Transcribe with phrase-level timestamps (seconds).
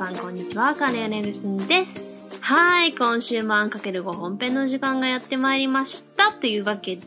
[0.00, 2.02] さんこんにちは、カネアネルスンです。
[2.40, 6.32] はい、今週もアンかける5本編の時間がやってまいりました。
[6.32, 7.04] というわけで、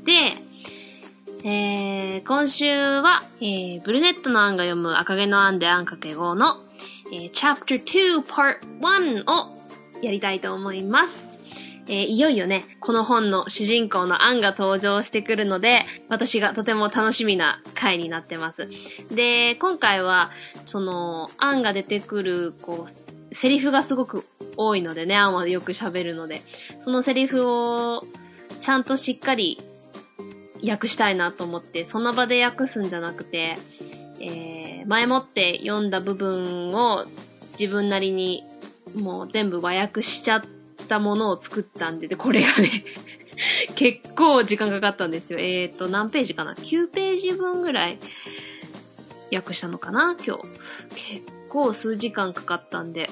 [1.43, 6.57] えー、今週は、えー、ブルネットの案が読む赤毛のアンでアンかけ5の、
[7.11, 9.57] えー、Chapter 2 Part 1を
[10.03, 11.32] やりたいと思います。
[11.87, 18.69] えーいよいよね、この本の主人公のアンが登場してくるので、私がとても楽しみな回になってます。
[19.13, 20.31] で、今回は、
[20.65, 24.25] その、アンが出てくる、こう、セリフがすごく
[24.55, 26.41] 多いのでね、アンはよく喋るので、
[26.79, 28.05] そのセリフを、
[28.61, 29.61] ちゃんとしっかり
[30.65, 33.55] 訳したいなと思って、その場で訳すんじゃなくて、
[34.21, 37.05] えー、前もって読んだ部分を
[37.59, 38.43] 自分なりに
[38.95, 40.41] もう全部和訳しちゃっ
[40.83, 42.83] たものを作ったんで、で、これがね、
[43.75, 45.39] 結構時間かかったんですよ。
[45.39, 47.97] えーと、何ページかな ?9 ページ分ぐらい
[49.33, 50.15] 訳したのかな？
[50.25, 50.43] 今日。
[50.95, 53.09] 結構数時間かかったんで、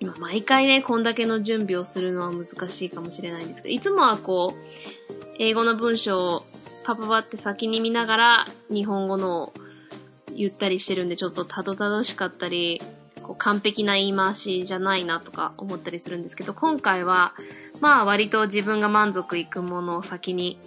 [0.00, 6.46] 今毎回ね、こんだけの準備をするのは難しいかもしれないんですけど、いつもはこう、英語の文章を
[6.84, 9.52] パパパって先に見ながら日本語のを
[10.34, 12.80] 言ったりしてるんで、ちょっとたどたどしかったり、
[13.22, 17.32] こう完璧な言い回しじゃないなとか思ったりするんですけど、今回は、
[17.80, 20.58] まあ割と自分が満足いくものを先に、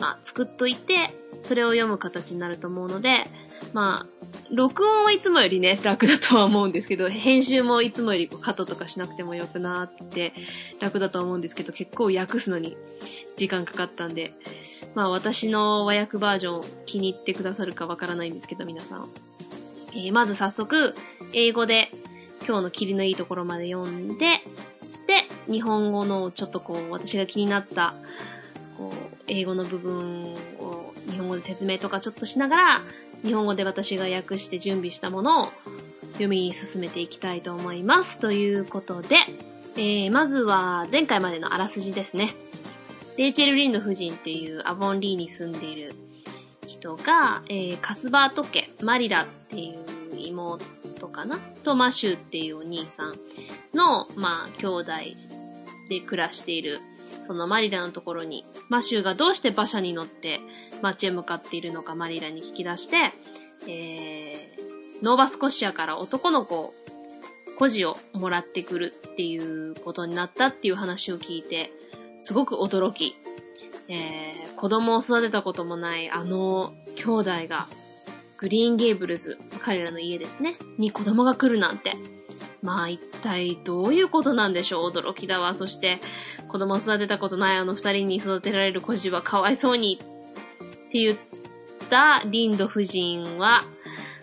[0.00, 1.10] まあ作っといて、
[1.42, 3.24] それを読む形になると思うので、
[3.72, 4.06] まあ、
[4.52, 10.32] 録音はいつもよりね、楽だとは思うんですけど、編集もいつもよりこうカットとかしなくてもよくなって
[10.80, 12.76] 楽だと思うんですけど、結構訳すのに
[13.36, 14.32] 時間かかったんで、
[14.94, 19.08] まあ私の和訳バージョン気に入ってくださるかわからないんですけど、皆さん。
[19.94, 20.94] えーまず早速、
[21.32, 21.90] 英語で
[22.46, 24.40] 今日の霧のいいところまで読んで、
[25.06, 27.94] で、日本語のちょっとこう、私が気になった、
[28.76, 32.80] こう、英語の部分を日本語で説明とかちょっとしながら、
[33.22, 35.48] 日本語で私が訳して準備したものを
[36.12, 38.18] 読み進めていきたいと思います。
[38.18, 39.16] ということで、
[39.76, 42.34] えー、まずは前回までのあらすじですね。
[43.16, 45.94] レイチェル・リンド夫人っていうアボンリーに住んでいる
[46.66, 50.58] 人が、えー、カスバート家、マリラっていう妹
[51.08, 51.38] かな？
[51.62, 53.14] とマシューっていうお兄さん
[53.76, 54.92] の、まあ、兄弟
[55.88, 56.80] で暮らしている、
[57.26, 60.40] そのマリラのところに、マシューがどうして馬車に乗って
[60.82, 63.12] 街へ向かっているのかマリラに聞き出して、
[63.68, 66.74] えー、ノーバスコシアから男の子を、
[67.58, 71.70] 孤児をもらってくるっていうことになったっていう話を聞いて、
[72.20, 73.14] すごく驚き、
[73.86, 77.68] えー、子供を育てたこともないあの兄弟が、
[78.44, 81.92] グリーンゲーブルズ、彼らの家ですね、に子供が来るなんて。
[82.60, 84.90] まあ一体どういうことなんでしょう？
[84.90, 85.54] 驚きだわ。
[85.54, 85.98] そして、
[86.48, 91.16] 子供を育てたことないあの二人に育てられる孤児はかわいそうにって言っ
[91.88, 93.64] たリンド夫人は、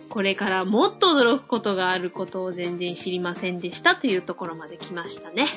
[0.09, 5.47] これからもっと驚くことがあることを全然知りませんでしたというところまで来ましたね。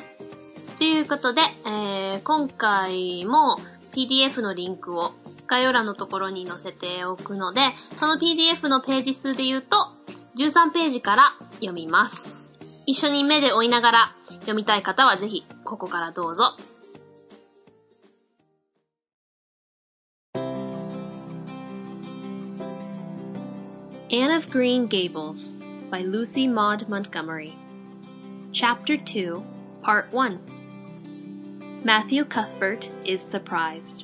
[0.79, 3.59] ということで、えー今回も
[3.93, 5.13] PDF のリンクを
[5.47, 7.60] 概要欄のところに載せておくので、
[7.99, 9.77] その PDF のページ数で言うと、
[10.38, 12.53] 13ページから読みます。
[12.87, 16.56] 一緒に目で追いながら読みたい方はぜひ、ここからどうぞ。
[24.11, 25.59] Anne of Green Gables
[25.91, 27.53] by Lucy Maud Montgomery
[28.53, 29.43] Chapter 2
[29.82, 30.38] Part 1
[31.84, 34.04] Matthew Cuthbert is surprised.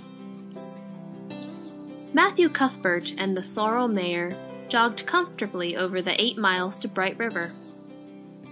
[2.13, 4.37] Matthew Cuthbert and the Sorrel mare
[4.69, 7.53] jogged comfortably over the eight miles to Bright River.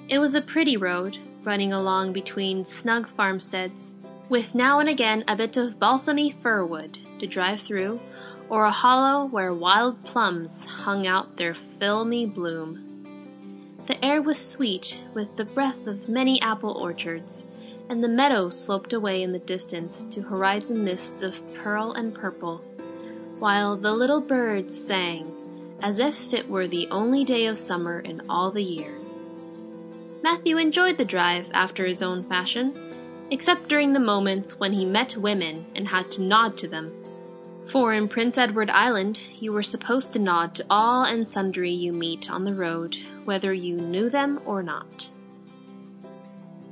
[0.08, 3.94] It was a pretty road, running along between snug farmsteads,
[4.28, 7.98] with now and again a bit of balsamy fir wood to drive through,
[8.48, 12.84] or a hollow where wild plums hung out their filmy bloom.
[13.88, 17.44] The air was sweet with the breath of many apple orchards,
[17.88, 22.62] and the meadow sloped away in the distance to horizon mists of pearl and purple,
[23.38, 25.34] while the little birds sang
[25.82, 28.94] as if it were the only day of summer in all the year.
[30.22, 32.74] Matthew enjoyed the drive after his own fashion,
[33.30, 36.92] except during the moments when he met women and had to nod to them.
[37.66, 41.92] For in Prince Edward Island, you were supposed to nod to all and sundry you
[41.92, 45.10] meet on the road, whether you knew them or not.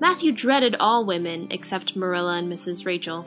[0.01, 2.85] Matthew dreaded all women except Marilla and Mrs.
[2.85, 3.27] Rachel.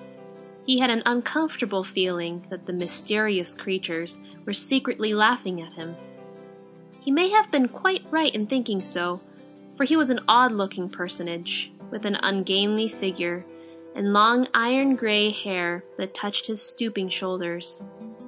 [0.69, 5.95] He had an uncomfortable feeling that the mysterious creatures were secretly laughing at him.
[7.01, 9.19] He may have been quite right in thinking so,
[9.75, 13.47] for he was an odd looking personage, with an ungainly figure,
[13.95, 17.81] and long iron gray hair that touched his stooping shoulders,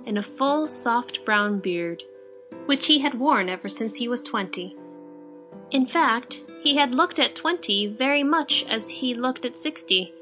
[0.07, 2.01] and a full, soft brown beard,
[2.65, 4.75] which he had worn ever since he was twenty.
[5.69, 10.15] In fact, he had looked at twenty very much as he looked at sixty,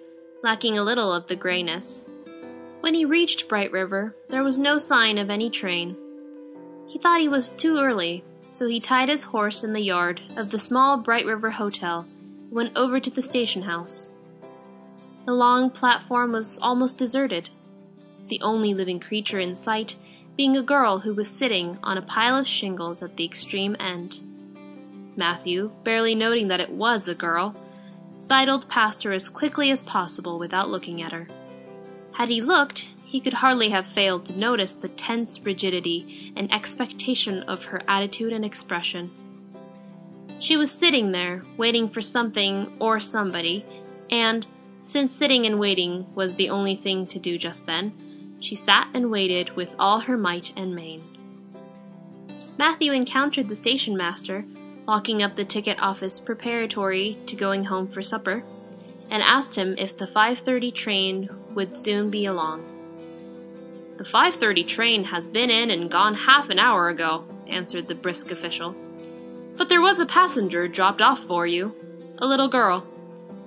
[0.44, 2.08] lacking a little of the grayness.
[2.82, 5.98] When he reached Bright River, there was no sign of any train.
[6.88, 10.52] He thought he was too early, so he tied his horse in the yard of
[10.52, 12.08] the small Bright River Hotel
[12.50, 14.10] and went over to the station house.
[15.26, 17.50] The long platform was almost deserted,
[18.28, 19.96] the only living creature in sight
[20.38, 24.22] being a girl who was sitting on a pile of shingles at the extreme end.
[25.18, 27.54] Matthew, barely noting that it was a girl,
[28.20, 31.28] sidled past her as quickly as possible without looking at her.
[32.12, 37.42] Had he looked, he could hardly have failed to notice the tense rigidity and expectation
[37.44, 39.10] of her attitude and expression.
[40.40, 43.66] She was sitting there, waiting for something or somebody,
[44.12, 44.46] and,
[44.84, 49.10] since sitting and waiting was the only thing to do just then, she sat and
[49.10, 51.02] waited with all her might and main.
[52.58, 54.46] Matthew encountered the station master,
[54.90, 58.44] locking up the ticket office preparatory to going home for supper,
[59.12, 62.64] and asked him if the 5:30 train would soon be along.
[63.98, 68.32] The 5:30 train has been in and gone half an hour ago, answered the brisk
[68.32, 68.74] official.
[69.58, 71.76] But there was a passenger dropped off for you,
[72.18, 72.84] a little girl.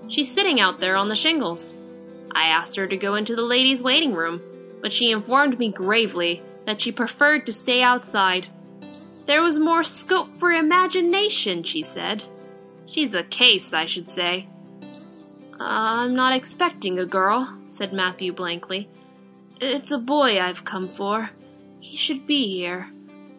[0.07, 1.75] She's sitting out there on the shingles.
[2.31, 4.41] I asked her to go into the ladies' waiting room,
[4.81, 8.47] but she informed me gravely that she preferred to stay outside
[9.27, 12.25] there was more scope for imagination, she said.
[12.87, 14.49] She's a case, I should say.
[14.83, 18.89] Uh, I'm not expecting a girl, said Matthew blankly.
[19.61, 21.31] It's a boy I've come for.
[21.81, 22.91] He should be here.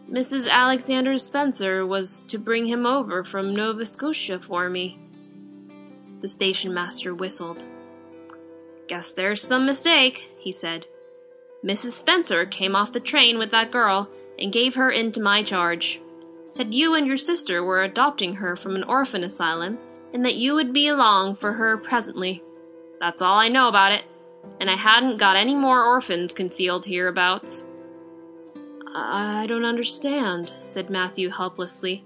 [0.10, 0.50] Mrs.
[0.50, 5.00] Alexander Spencer was to bring him over from Nova Scotia for me.
[6.22, 7.66] The station master whistled.
[8.88, 10.86] Guess there's some mistake, he said.
[11.64, 11.92] Mrs.
[11.92, 14.10] Spencer came off the train with that girl
[14.44, 16.02] and gave her into my charge.
[16.52, 19.80] Said you and your sister were adopting her from an orphan asylum,
[20.14, 22.44] and that you would be along for her presently.
[23.00, 24.04] That's all I know about it,
[24.60, 27.66] and I hadn't got any more orphans concealed hereabouts.
[28.94, 32.04] I don't understand, said Matthew helplessly,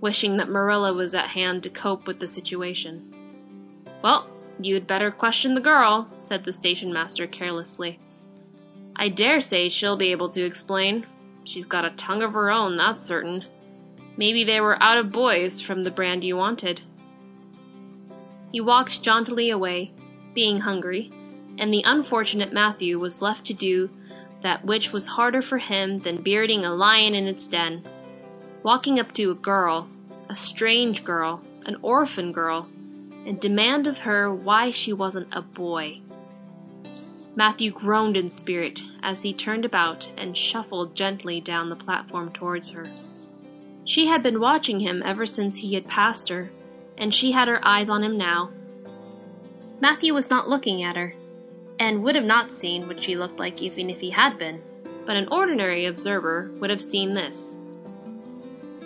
[0.00, 3.14] wishing that Marilla was at hand to cope with the situation.
[4.02, 4.28] Well,
[4.60, 7.98] you'd better question the girl, said the station master carelessly.
[8.96, 11.06] I dare say she'll be able to explain.
[11.46, 13.44] She's got a tongue of her own, that's certain.
[14.16, 16.82] Maybe they were out of boys from the brand you wanted.
[18.52, 19.92] He walked jauntily away,
[20.34, 21.10] being hungry,
[21.56, 23.90] and the unfortunate Matthew was left to do
[24.42, 27.84] that which was harder for him than bearding a lion in its den.
[28.62, 29.88] Walking up to a girl,
[30.28, 32.68] a strange girl, an orphan girl,
[33.24, 36.00] and demand of her why she wasn't a boy.
[37.38, 42.70] Matthew groaned in spirit as he turned about and shuffled gently down the platform towards
[42.70, 42.86] her.
[43.84, 46.50] She had been watching him ever since he had passed her,
[46.96, 48.50] and she had her eyes on him now.
[49.80, 51.14] Matthew was not looking at her,
[51.78, 54.62] and would have not seen what she looked like even if he had been,
[55.04, 57.54] but an ordinary observer would have seen this.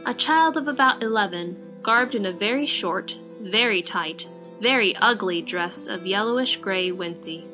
[0.06, 4.26] A child of about eleven, garbed in a very short, very tight,
[4.60, 7.46] very ugly dress of yellowish gray wincey.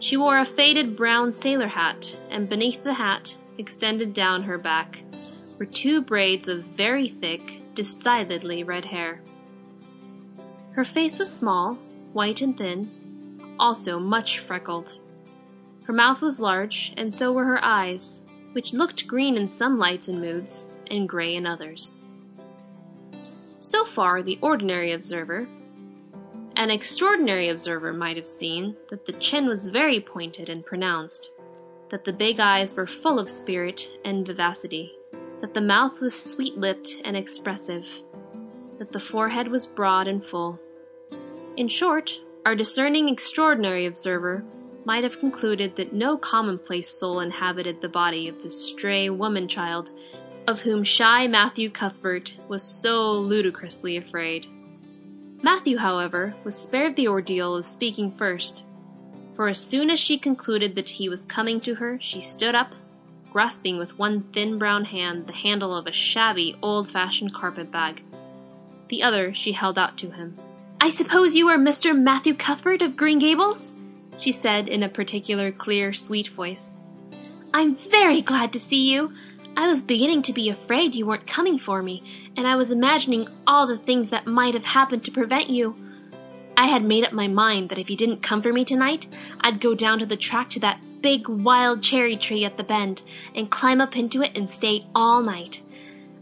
[0.00, 5.02] She wore a faded brown sailor hat, and beneath the hat, extended down her back,
[5.58, 9.20] were two braids of very thick, decidedly red hair.
[10.72, 11.74] Her face was small,
[12.12, 12.90] white and thin,
[13.58, 14.98] also much freckled.
[15.84, 18.22] Her mouth was large, and so were her eyes,
[18.52, 21.94] which looked green in some lights and moods, and gray in others.
[23.60, 25.46] So far, the ordinary observer,
[26.56, 31.30] an extraordinary observer might have seen that the chin was very pointed and pronounced,
[31.90, 34.92] that the big eyes were full of spirit and vivacity,
[35.40, 37.86] that the mouth was sweet lipped and expressive,
[38.78, 40.60] that the forehead was broad and full.
[41.56, 44.44] In short, our discerning extraordinary observer
[44.84, 49.90] might have concluded that no commonplace soul inhabited the body of this stray woman child
[50.46, 54.46] of whom shy Matthew Cuthbert was so ludicrously afraid.
[55.44, 58.62] Matthew, however, was spared the ordeal of speaking first,
[59.36, 62.72] for as soon as she concluded that he was coming to her, she stood up,
[63.30, 68.02] grasping with one thin brown hand the handle of a shabby, old fashioned carpet bag.
[68.88, 70.38] The other she held out to him.
[70.80, 71.94] I suppose you are Mr.
[71.94, 73.70] Matthew Cuthbert of Green Gables?
[74.18, 76.72] she said in a particular clear, sweet voice.
[77.52, 79.12] I'm very glad to see you.
[79.56, 82.02] I was beginning to be afraid you weren't coming for me,
[82.36, 85.76] and I was imagining all the things that might have happened to prevent you.
[86.56, 89.06] I had made up my mind that if you didn't come for me tonight,
[89.40, 93.02] I'd go down to the track to that big wild cherry tree at the bend
[93.34, 95.60] and climb up into it and stay all night.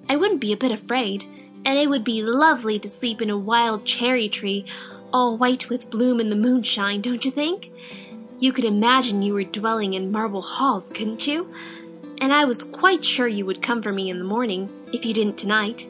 [0.09, 1.25] I wouldn't be a bit afraid,
[1.65, 4.67] And it would be lovely to sleep in a wild cherry tree,
[5.13, 7.71] all white with bloom in the moonshine, don't you think?
[8.41, 11.55] You could imagine you were dwelling in marble halls, couldn't you?
[12.23, 15.13] And I was quite sure you would come for me in the morning, if you
[15.13, 15.89] didn't tonight.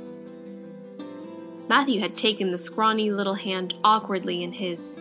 [1.68, 4.94] Matthew had taken the scrawny little hand awkwardly in his.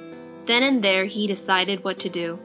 [0.46, 2.38] Then and there he decided what to do.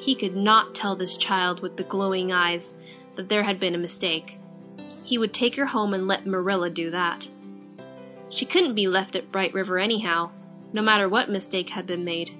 [0.00, 2.74] He could not tell this child with the glowing eyes
[3.14, 4.40] that there had been a mistake.
[5.04, 7.28] He would take her home and let Marilla do that.
[8.28, 10.32] She couldn't be left at Bright River anyhow,
[10.72, 12.34] no matter what mistake had been made.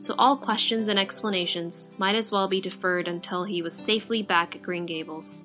[0.00, 4.56] So all questions and explanations might as well be deferred until he was safely back
[4.56, 5.44] at Green Gables.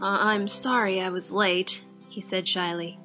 [0.00, 2.98] I'm sorry I was late, he said shyly.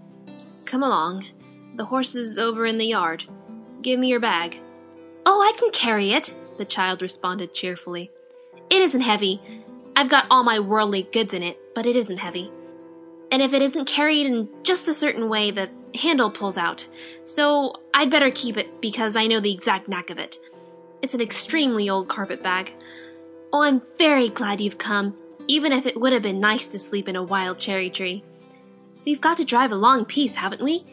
[0.65, 1.27] Come along.
[1.75, 3.23] The horse is over in the yard.
[3.83, 4.59] Give me your bag.
[5.25, 8.09] Oh, I can carry it, the child responded cheerfully.
[8.71, 9.39] It isn't heavy.
[9.95, 12.51] I've got all my worldly goods in it, but it isn't heavy.
[13.31, 16.85] And if it isn't carried in just a certain way, the handle pulls out.
[17.25, 20.37] So I'd better keep it because I know the exact knack of it.
[21.01, 22.73] It's an extremely old carpet bag.
[23.53, 25.15] Oh, I'm very glad you've come,
[25.47, 28.23] even if it would have been nice to sleep in a wild cherry tree.
[29.05, 30.85] We've got to drive a long piece, haven't we?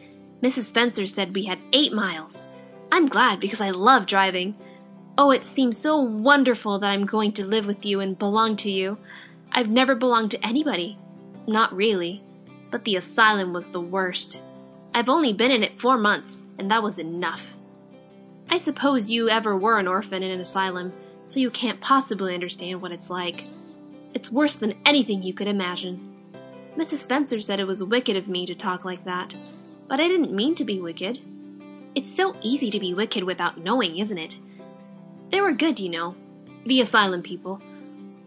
[0.43, 0.65] Mrs.
[0.65, 2.47] Spencer said we had eight miles.
[2.93, 4.55] I'm glad because I love driving.
[5.19, 8.71] Oh, it seems so wonderful that I'm going to live with you and belong to
[8.71, 8.99] you.
[9.53, 10.99] I've never belonged to anybody.
[11.47, 12.23] Not really.
[12.71, 14.39] But the asylum was the worst.
[14.97, 17.53] I've only been in it four months, and that was enough.
[18.49, 20.91] I suppose you ever were an orphan in an asylum,
[21.27, 23.45] so you can't possibly understand what it's like.
[24.15, 26.17] It's worse than anything you could imagine.
[26.79, 27.01] Mrs.
[27.01, 29.35] Spencer said it was wicked of me to talk like that,
[29.87, 31.21] but I didn't mean to be wicked.
[31.95, 34.39] It's so easy to be wicked without knowing, isn't it?
[35.31, 36.17] They were good, you know,
[36.65, 37.61] the asylum people.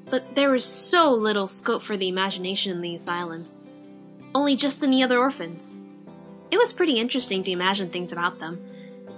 [0.06, 3.48] But there was so little scope for the imagination in the asylum.
[4.36, 5.76] Only just in the other orphans.
[6.52, 8.60] It was pretty interesting to imagine things about them.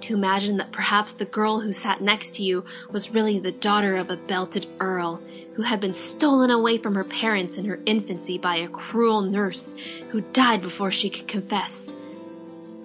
[0.01, 3.97] To imagine that perhaps the girl who sat next to you was really the daughter
[3.97, 5.21] of a belted earl
[5.53, 9.75] who had been stolen away from her parents in her infancy by a cruel nurse
[10.09, 11.93] who died before she could confess.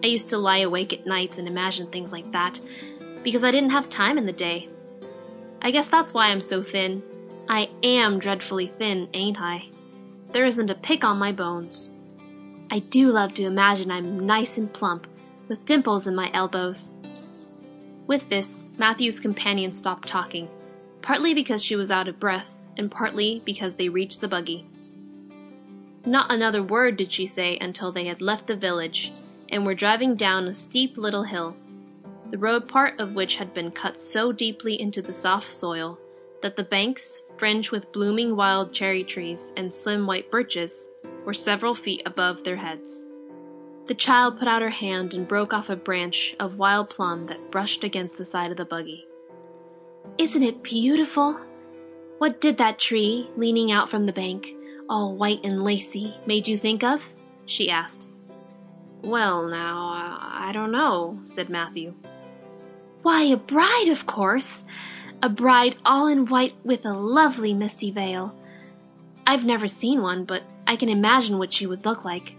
[0.02, 2.60] I used to lie awake at nights and imagine things like that
[3.22, 4.68] because I didn't have time in the day.
[5.62, 7.02] I guess that's why I'm so thin.
[7.48, 9.64] I am dreadfully thin, ain't I?
[10.32, 11.90] There isn't a pick on my bones.
[12.70, 15.06] I do love to imagine I'm nice and plump,
[15.48, 16.90] with dimples in my elbows.
[18.06, 20.48] With this, Matthew's companion stopped talking,
[21.02, 22.46] partly because she was out of breath,
[22.76, 24.66] and partly because they reached the buggy.
[26.04, 29.12] Not another word did she say until they had left the village
[29.48, 31.56] and were driving down a steep little hill
[32.30, 35.98] the road part of which had been cut so deeply into the soft soil
[36.42, 40.88] that the banks, fringed with blooming wild cherry trees and slim white birches,
[41.26, 43.02] were several feet above their heads.
[43.88, 47.50] The child put out her hand and broke off a branch of wild plum that
[47.50, 49.04] brushed against the side of the buggy.
[50.18, 51.38] Isn't it beautiful?
[52.18, 54.46] What did that tree, leaning out from the bank,
[54.88, 57.02] all white and lacy, made you think of?
[57.44, 58.06] she asked.
[59.02, 61.94] Well, now, I don't know, said Matthew.
[63.02, 64.62] Why, a bride, of course.
[65.22, 68.34] A bride all in white with a lovely misty veil.
[69.26, 72.32] I've never seen one, but I can imagine what she would look like.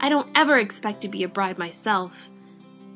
[0.00, 2.28] I don't ever expect to be a bride myself.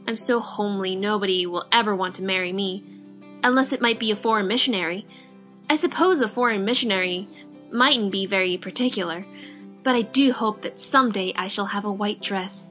[0.06, 2.82] I'm so homely nobody will ever want to marry me,
[3.42, 5.06] unless it might be a foreign missionary.
[5.70, 7.28] I suppose a foreign missionary
[7.70, 9.24] mightn't be very particular,
[9.84, 12.68] but I do hope that someday I shall have a white dress.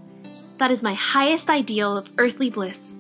[0.58, 2.98] That is my highest ideal of earthly bliss.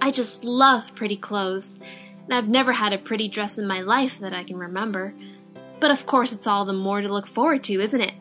[0.00, 1.78] I just love pretty clothes,
[2.24, 5.12] and I've never had a pretty dress in my life that I can remember.
[5.80, 8.14] But of course, it's all the more to look forward to, isn't it?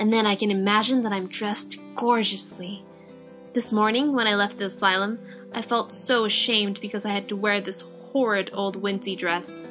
[0.00, 2.82] And then I can imagine that I'm dressed gorgeously.
[3.52, 5.18] This morning, when I left the asylum,
[5.52, 9.62] I felt so ashamed because I had to wear this horrid old wincey dress.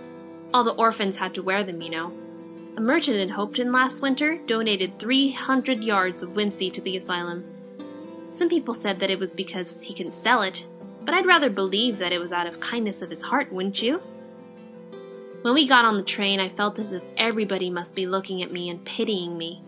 [0.54, 2.14] All the orphans had to wear them, you know.
[2.78, 7.44] A merchant in Hopeton last winter donated 300 yards of wincey to the asylum.
[8.32, 10.66] Some people said that it was because he couldn't sell it,
[11.02, 14.02] but I'd rather believe that it was out of kindness of his heart, wouldn't you?
[15.44, 18.54] When we got on the train, I felt as if everybody must be looking at
[18.54, 19.62] me and pitying me.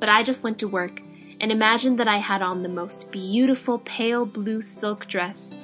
[0.00, 1.00] But I just went to work
[1.40, 5.54] and imagined that I had on the most beautiful pale blue silk dress,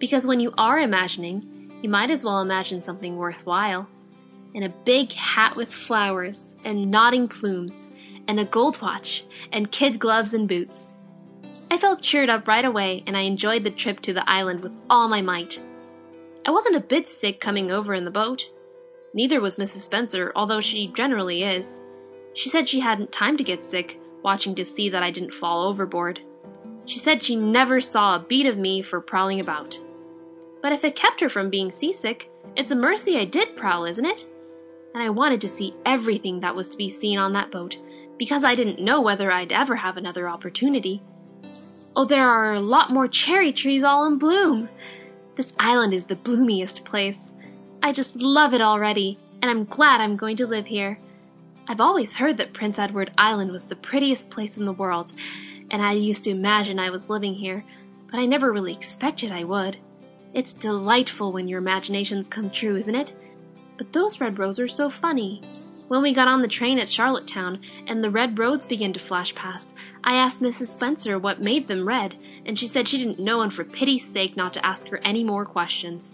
[0.00, 3.86] because when you are imagining, you might as well imagine something worthwhile.
[4.56, 7.86] And a big hat with flowers and nodding plumes,
[8.26, 10.88] and a gold watch, and kid gloves and boots.
[11.70, 14.72] I felt cheered up right away and I enjoyed the trip to the island with
[14.90, 15.60] all my might.
[16.44, 18.48] I wasn't a bit sick coming over in the boat.
[19.16, 19.80] Neither was Mrs.
[19.80, 21.78] Spencer, although she generally is.
[22.34, 25.66] She said she hadn't time to get sick watching to see that I didn't fall
[25.66, 26.20] overboard.
[26.84, 29.78] She said she never saw a beat of me for prowling about.
[30.60, 34.04] But if it kept her from being seasick, it's a mercy I did prowl, isn't
[34.04, 34.26] it?
[34.92, 37.78] And I wanted to see everything that was to be seen on that boat,
[38.18, 41.02] because I didn't know whether I'd ever have another opportunity.
[41.94, 44.68] Oh, there are a lot more cherry trees all in bloom.
[45.38, 47.32] This island is the bloomiest place.
[47.86, 50.98] I just love it already, and I'm glad I'm going to live here.
[51.68, 55.12] I've always heard that Prince Edward Island was the prettiest place in the world,
[55.70, 57.64] and I used to imagine I was living here,
[58.10, 59.76] but I never really expected I would.
[60.34, 63.12] It's delightful when your imaginations come true, isn't it?
[63.78, 65.40] But those red roads are so funny.
[65.86, 69.32] When we got on the train at Charlottetown and the red roads began to flash
[69.36, 69.68] past,
[70.02, 70.70] I asked Mrs.
[70.70, 72.16] Spencer what made them red,
[72.46, 75.22] and she said she didn't know and for pity's sake not to ask her any
[75.22, 76.10] more questions.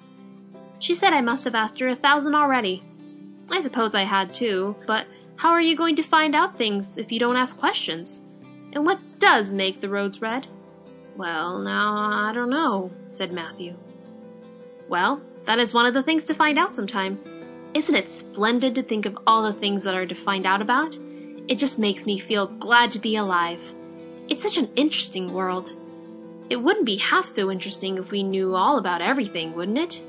[0.82, 2.82] She said I must have asked her a thousand already.
[3.48, 7.12] I suppose I had too, but how are you going to find out things if
[7.12, 8.20] you don't ask questions?
[8.72, 10.48] And what does make the roads red?
[11.16, 13.76] Well, now, I don't know, said Matthew.
[14.88, 17.20] Well, that is one of the things to find out sometime.
[17.74, 20.96] Isn't it splendid to think of all the things that are to find out about?
[21.46, 23.60] It just makes me feel glad to be alive.
[24.28, 25.70] It's such an interesting world.
[26.50, 30.00] It wouldn't be half so interesting if we knew all about everything, wouldn't it?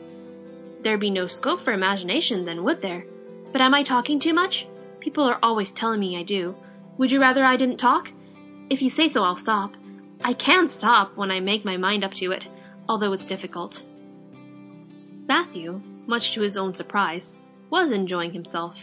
[0.83, 3.05] There'd be no scope for imagination then, would there?
[3.51, 4.67] But am I talking too much?
[4.99, 6.55] People are always telling me I do.
[6.97, 8.11] Would you rather I didn't talk?
[8.69, 9.73] If you say so, I'll stop.
[10.23, 12.47] I can stop when I make my mind up to it,
[12.87, 13.83] although it's difficult.
[15.27, 17.33] Matthew, much to his own surprise,
[17.69, 18.77] was enjoying himself.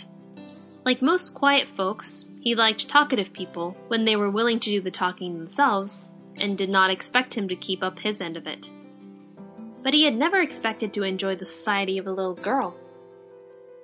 [0.84, 4.90] Like most quiet folks, he liked talkative people when they were willing to do the
[4.90, 8.70] talking themselves and did not expect him to keep up his end of it.
[9.82, 12.76] But he had never expected to enjoy the society of a little girl.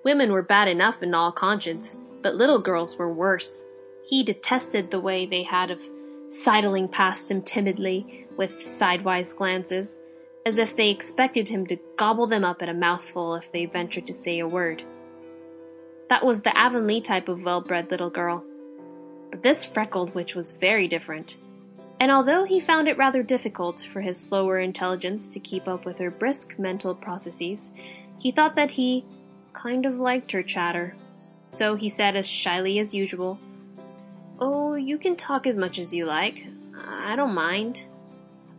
[0.05, 3.63] Women were bad enough in all conscience, but little girls were worse.
[4.07, 5.81] He detested the way they had of
[6.29, 9.97] sidling past him timidly with sidewise glances,
[10.45, 14.07] as if they expected him to gobble them up at a mouthful if they ventured
[14.07, 14.83] to say a word.
[16.09, 18.45] That was the Avonlea type of well bred little girl.
[19.31, 21.37] But this freckled witch was very different.
[21.99, 25.99] And although he found it rather difficult for his slower intelligence to keep up with
[25.99, 27.71] her brisk mental processes,
[28.19, 29.05] he thought that he
[29.55, 30.95] kind of liked her chatter.
[31.49, 33.39] So he said as shyly as usual,
[34.39, 36.47] Oh, you can talk as much as you like.
[36.87, 37.87] I don't mind.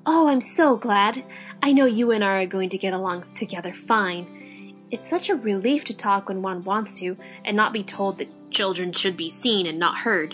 [0.05, 1.23] Oh, I'm so glad.
[1.61, 4.73] I know you and I are going to get along together fine.
[4.89, 8.51] It's such a relief to talk when one wants to and not be told that
[8.51, 10.33] children should be seen and not heard.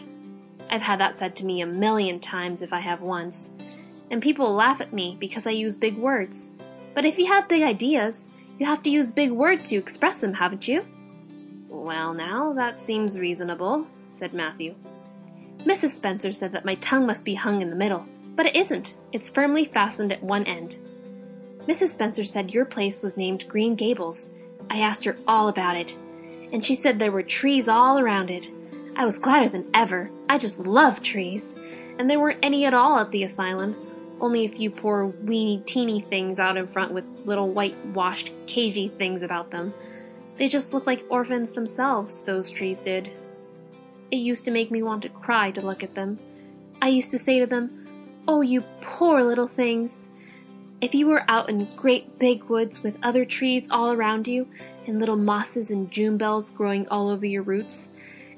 [0.74, 3.52] I've had that said to me a million times if I have once.
[4.10, 6.48] And people laugh at me because I use big words.
[6.96, 10.34] But if you have big ideas, you have to use big words to express them,
[10.34, 10.84] haven't you?
[11.70, 14.74] Well, now, that seems reasonable, said Matthew.
[15.60, 15.92] Mrs.
[15.92, 18.96] Spencer said that my tongue must be hung in the middle, but it isn't.
[19.12, 20.80] It's firmly fastened at one end.
[21.68, 21.90] Mrs.
[21.90, 24.32] Spencer said your place was named Green Gables.
[24.72, 25.96] I asked her all about it,
[26.52, 28.50] and she said there were trees all around it.
[28.96, 30.10] I was gladder than ever.
[30.30, 31.56] I just love trees.
[31.98, 33.76] And there weren't any at all at the asylum,
[34.22, 39.24] only a few poor weeny teeny things out in front with little whitewashed cagey things
[39.24, 39.74] about them.
[40.38, 43.12] They just looked like orphans themselves, those trees did.
[44.12, 46.20] It used to make me want to cry to look at them.
[46.82, 47.88] I used to say to them,
[48.28, 50.08] Oh, you poor little things!
[50.82, 54.48] If you were out in great big woods with other trees all around you,
[54.86, 57.88] and little mosses and June bells growing all over your roots,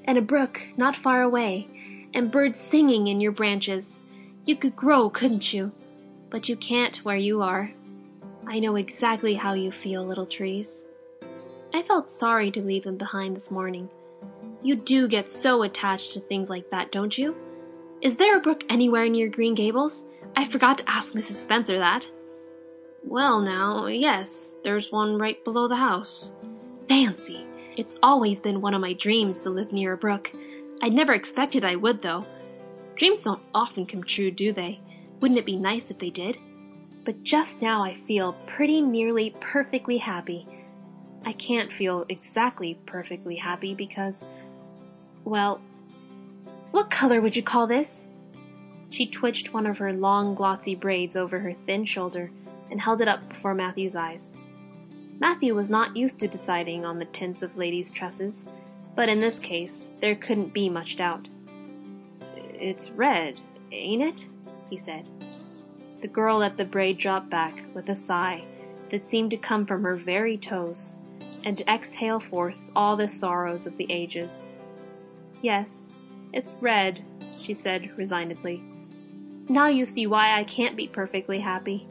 [0.06, 1.68] and a brook not far away,
[2.14, 3.92] and birds singing in your branches,
[4.46, 5.72] you could grow, couldn't you?
[6.30, 7.72] But you can't where you are.
[8.48, 10.84] I know exactly how you feel, little trees.
[11.74, 13.90] I felt sorry to leave them behind this morning.
[14.64, 17.36] You do get so attached to things like that, don't you?
[18.02, 20.04] Is there a brook anywhere near Green Gables?
[20.36, 21.36] I forgot to ask Mrs.
[21.36, 22.08] Spencer that.
[23.04, 26.32] Well, now, yes, there's one right below the house.
[26.88, 27.45] Fancy!
[27.78, 30.32] It's always been one of my dreams to live near a brook.
[30.82, 32.26] I never expected I would, though.
[32.96, 34.80] Dreams don't often come true, do they?
[35.20, 36.38] Wouldn't it be nice if they did?
[37.04, 40.48] But just now I feel pretty nearly perfectly happy.
[41.26, 44.28] I can't feel exactly perfectly happy because,
[45.26, 45.60] well,
[46.72, 48.08] what color would you call this?
[48.90, 52.32] She twitched one of her long, glossy braids over her thin shoulder
[52.72, 54.32] and held it up before Matthew's eyes.
[55.20, 58.46] Matthew was not used to deciding on the tints of ladies' tresses,
[58.96, 61.28] but in this case there couldn't be much doubt.
[62.54, 63.40] It's red,
[63.72, 64.26] ain't it?
[64.70, 65.08] he said.
[66.02, 68.44] The girl let the braid drop back with a sigh
[68.92, 70.96] that seemed to come from her very toes,
[71.44, 74.46] and to exhale forth all the sorrows of the ages.
[75.42, 76.02] Yes,
[76.34, 77.04] it's red,
[77.40, 78.64] she said resignedly.
[79.48, 81.88] Now you see why I can't be perfectly happy.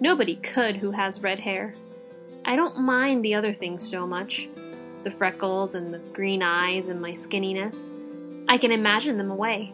[0.00, 1.74] Nobody could who has red hair.
[2.46, 4.48] I don't mind the other things so much
[5.04, 7.92] the freckles and the green eyes and my skinniness.
[8.48, 9.72] I can imagine them away.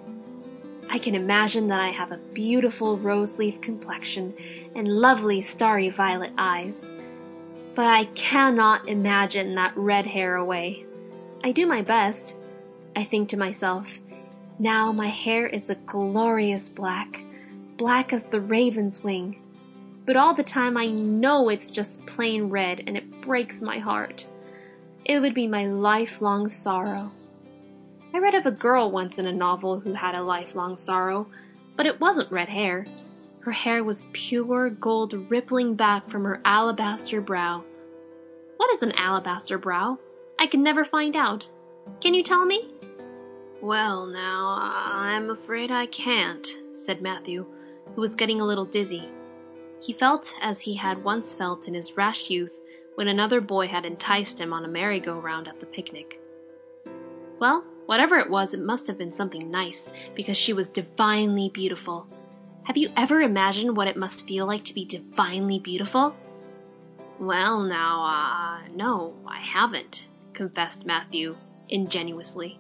[0.89, 4.35] I can imagine that I have a beautiful rose leaf complexion
[4.75, 6.91] and lovely starry violet eyes.
[7.77, 10.85] But I cannot imagine that red hair away.
[11.45, 12.35] I do my best.
[12.97, 13.99] I think to myself,
[14.59, 17.21] now my hair is a glorious black,
[17.77, 19.41] black as the raven's wing.
[20.07, 24.27] But all the time I know it's just plain red and it breaks my heart.
[25.05, 27.13] It would be my lifelong sorrow.
[28.13, 31.29] I read of a girl once in a novel who had a lifelong sorrow,
[31.77, 32.85] but it wasn't red hair.
[33.41, 37.65] Her hair was pure gold rippling back from her alabaster brow.
[38.57, 39.99] What is an alabaster brow?
[40.39, 41.47] I can never find out.
[42.01, 42.69] Can you tell me?
[43.63, 47.47] Well, now, I'm afraid I can't, said Matthew,
[47.95, 49.09] who was getting a little dizzy.
[49.81, 52.53] He felt as he had once felt in his rash youth
[52.97, 56.21] when another boy had enticed him on a merry-go-round at the picnic.
[57.39, 62.07] Well, whatever it was, it must have been something nice, because she was divinely beautiful.
[62.65, 66.15] Have you ever imagined what it must feel like to be divinely beautiful?
[67.19, 71.37] Well, now, uh, no, I haven't, confessed Matthew
[71.71, 72.59] ingenuously.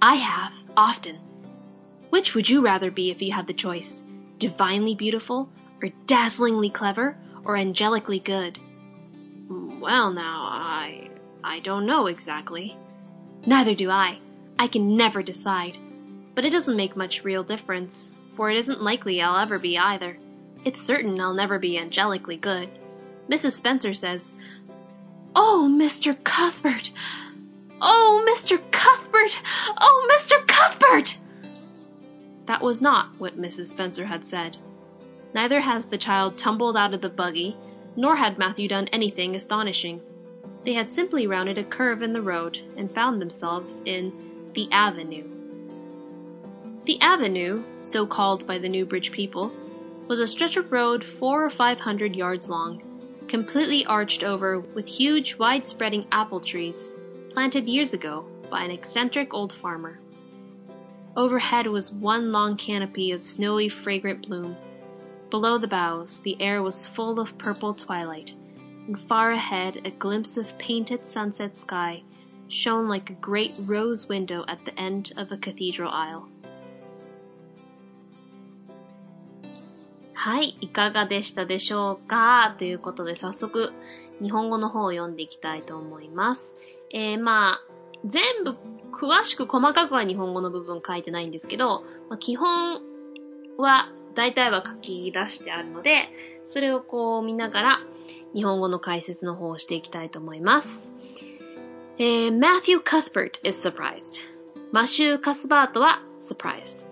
[0.00, 1.16] I have, often.
[2.10, 4.00] Which would you rather be if you had the choice?
[4.38, 5.50] Divinely beautiful,
[5.82, 8.58] or dazzlingly clever, or angelically good?
[9.48, 11.10] Well, now, I.
[11.42, 12.76] I don't know exactly.
[13.46, 14.18] Neither do I.
[14.58, 15.78] I can never decide.
[16.34, 20.18] But it doesn't make much real difference, for it isn't likely I'll ever be either.
[20.64, 22.68] It's certain I'll never be angelically good.
[23.28, 23.52] Mrs.
[23.52, 24.32] Spencer says,
[25.34, 26.16] Oh, Mr.
[26.24, 26.90] Cuthbert!
[27.80, 28.60] Oh, Mr.
[28.70, 29.40] Cuthbert!
[29.78, 30.46] Oh, Mr.
[30.46, 31.18] Cuthbert!
[32.46, 33.68] That was not what Mrs.
[33.68, 34.56] Spencer had said.
[35.38, 37.56] Neither has the child tumbled out of the buggy,
[37.94, 40.00] nor had Matthew done anything astonishing.
[40.64, 44.12] They had simply rounded a curve in the road and found themselves in
[44.54, 45.22] the avenue.
[46.86, 49.52] The avenue, so called by the Newbridge people,
[50.08, 52.82] was a stretch of road four or five hundred yards long,
[53.28, 56.92] completely arched over with huge, wide-spreading apple trees,
[57.30, 60.00] planted years ago by an eccentric old farmer.
[61.16, 64.56] Overhead was one long canopy of snowy, fragrant bloom.
[65.30, 68.32] Below the boughs, the air was full of purple twilight,
[68.86, 72.02] and far ahead, a glimpse of painted sunset sky
[72.48, 76.28] shone like a great rose window at the end of a cathedral aisle.
[80.14, 83.72] はい、いかがでしたでしょうかということで早速
[84.20, 86.54] 日本語の方を読んでいきたいと思います。
[86.90, 87.60] えー、まあ、
[88.04, 88.56] 全部
[88.90, 92.80] 詳しく細かくは日本語の部分書いてないんですけど、まあ、基本
[93.58, 96.10] は大体は書き出してあるので、
[96.48, 97.80] それをこう見ながら
[98.34, 100.90] 日本語の解説の方をしていきたいと思います。
[101.98, 104.20] えー、Matthew Cuthbert is surprised.
[104.72, 106.84] マシュー・カスバートは surprised.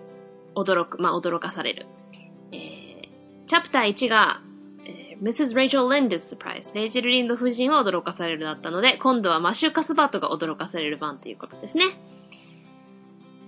[0.55, 1.85] 驚く、まあ、驚かされる。
[2.51, 4.41] チャプター1が、
[4.85, 5.53] えー、Mrs.
[5.53, 6.73] Rachel Lind is surprised.
[6.75, 11.99] レイチェル・リンド夫人は驚かされるだったので、今度はマシュー・カスバートが驚かされる番ということですね。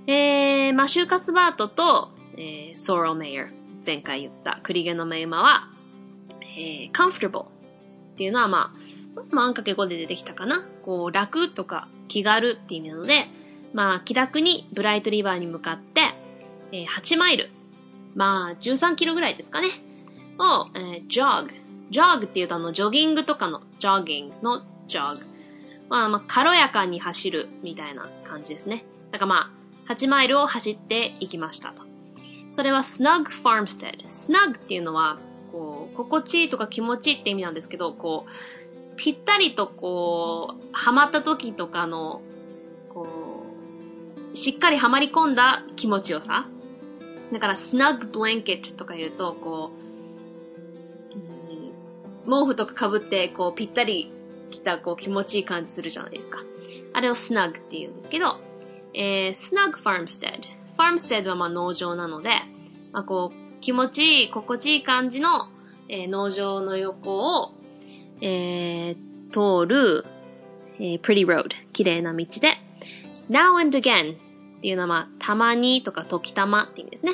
[0.07, 5.69] えー、マシュー・カスバートと、えー、ソーロ・メイヤー、前回言った栗毛のメイマは、
[6.57, 7.47] えー、comfortable っ
[8.17, 8.73] ていうのはま
[9.15, 10.67] あ、まあ、あんかけ語で出てきたかな。
[10.83, 13.27] こう、楽とか気軽っていう意味なので、
[13.73, 16.01] まあ、気楽にブライトリバーに向かって、
[16.71, 17.49] えー、8マイル。
[18.15, 19.69] まあ、13キロぐらいですかね。
[20.39, 21.49] を、えー、jog。
[21.91, 25.19] jog っていうとあの、ジョギングとかの jogging の jog。
[25.89, 28.85] まあまあ、軽やかに走るみたいな感じですね。
[29.11, 29.51] だからま
[29.87, 31.88] あ、8マイルを走っていきましたと。
[32.49, 34.05] それは snug farmstead。
[34.07, 35.19] snug っていうのは、
[35.51, 42.21] こう、心地いいとか気持ちいいって意味なんですけど、こう、ぴったりとこう、はまった時とかの、
[42.89, 43.45] こ
[44.33, 46.47] う、しっかりはまり込んだ気持ちよさ。
[47.31, 49.89] だから、snug blanket とか言うと、こう、
[52.29, 54.11] 毛布とか被って、こう、ぴったり
[54.51, 56.39] 来た、こう、気持ちいい感じするじゃないですか。
[56.93, 58.39] あれを snug って言うんですけど、
[58.93, 60.58] えー、snug farmstead。
[60.79, 62.29] Farmstead はまあ農場なので、
[62.93, 65.29] まあこう、気持ちいい、心地いい感じの、
[65.89, 67.53] えー、農場の横を、
[68.21, 68.95] えー、
[69.29, 70.05] 通る、
[70.79, 71.49] えー、pretty road。
[71.73, 72.57] 綺麗な道で、
[73.29, 77.13] now and again っていうのはまあ、たまにとか時たまって意味ですね。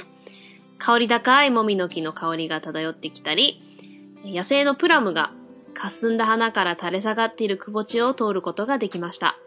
[0.77, 3.61] 香り高いもみの木の香りが漂ってきたり、
[4.23, 5.31] 野生のプラムが
[5.73, 9.37] 霞んだ花から垂れ下がっている窪地を通ることができました。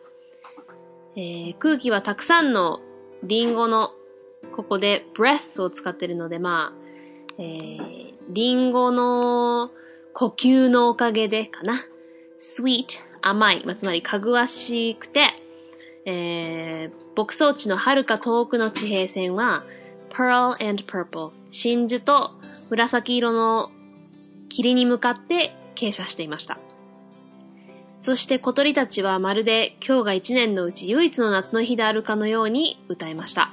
[1.17, 2.81] えー、空気はたくさんの
[3.23, 3.93] リンゴの
[4.59, 9.71] ここで breath を使ってるので、まあ、えー、リンゴの
[10.13, 11.85] 呼吸のおかげでかな。
[12.41, 12.87] sweet
[13.23, 15.33] 甘い、まあ、つまりかぐわしくて、
[16.07, 19.63] えー、牧草地の遥か遠くの地平線は、
[20.11, 22.33] pearl and purple 真珠と
[22.69, 23.71] 紫色の
[24.49, 26.59] 霧に向かって傾斜していました。
[28.01, 33.53] そして小鳥たちはまるで今日が一年のうち唯一の夏の日であるかのように歌いました。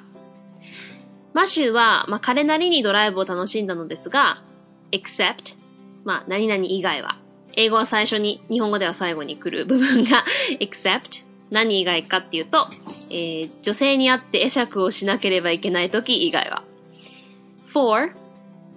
[1.36, 4.42] マシューは、まあ、彼なりにドライブを楽しんだのですが、
[4.94, 5.58] except
[6.06, 7.18] まあ、何々以外は。
[7.58, 10.24] 英語は最初に、日本語では最後に来る部分が
[10.62, 12.70] except 何以外かっていうと、
[13.10, 16.64] えー、女性に会って会釈をしなければいけない時以外は。
[17.74, 18.14] for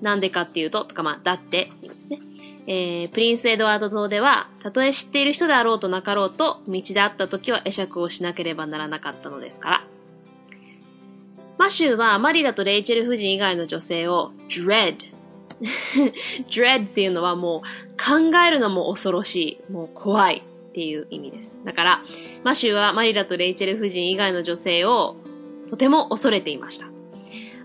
[0.01, 2.19] なんでかっていうと、とかまあ、だって言いますね。
[2.67, 9.85] えー、プリンスエドワード島では、たとえ知っている人であろうとなかろうと、道で会った時は会釈をしなければならなかったのですから。
[11.59, 14.97] マシューはマリラとレイチェル夫人以外の女性を dread
[16.51, 21.57] dread っていうのはもう考えるのも恐ろしい、もう怖いっていう意味です。
[21.65, 22.03] だから、
[22.45, 25.17] マシューはマリラとレイチェル夫人以外の女性を
[25.69, 26.87] とても恐れていました。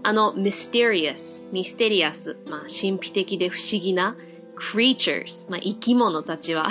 [0.02, 4.18] あの、mysterious、ミステリアス、まあ、神秘的で不思議な
[4.56, 6.70] creatures、まあ、生き物たちは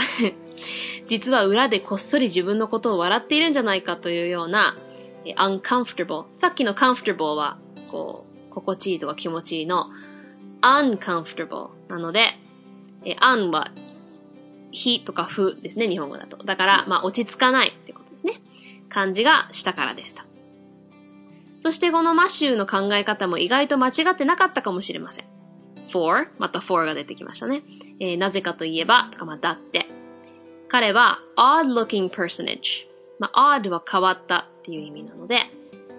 [1.08, 4.76] 実は裏でこっそり自分のことを笑っているんじゃないかというような
[5.24, 6.26] uncomfortable。
[6.37, 7.58] さっきの comfortable は、
[7.90, 9.87] こう、心地いいとか気持ちいいの
[10.61, 12.38] uncomfortable なので、
[13.04, 13.70] え、un は、
[14.70, 16.38] ひとかふですね、日本語だと。
[16.38, 18.42] だから、まあ、落ち着かないってことですね。
[18.88, 20.24] 感じがしたからでした。
[21.62, 25.24] そしてこのマシューの考え方も意外と間違ってなかったかもしれません。
[25.92, 27.62] for また for が出てきましたね。
[28.00, 29.87] えー、なぜかといえば、とかまあ、だって。
[30.68, 32.91] 彼は odd looking personage。
[33.22, 35.42] まあ、odd は変わったっていう意味なので、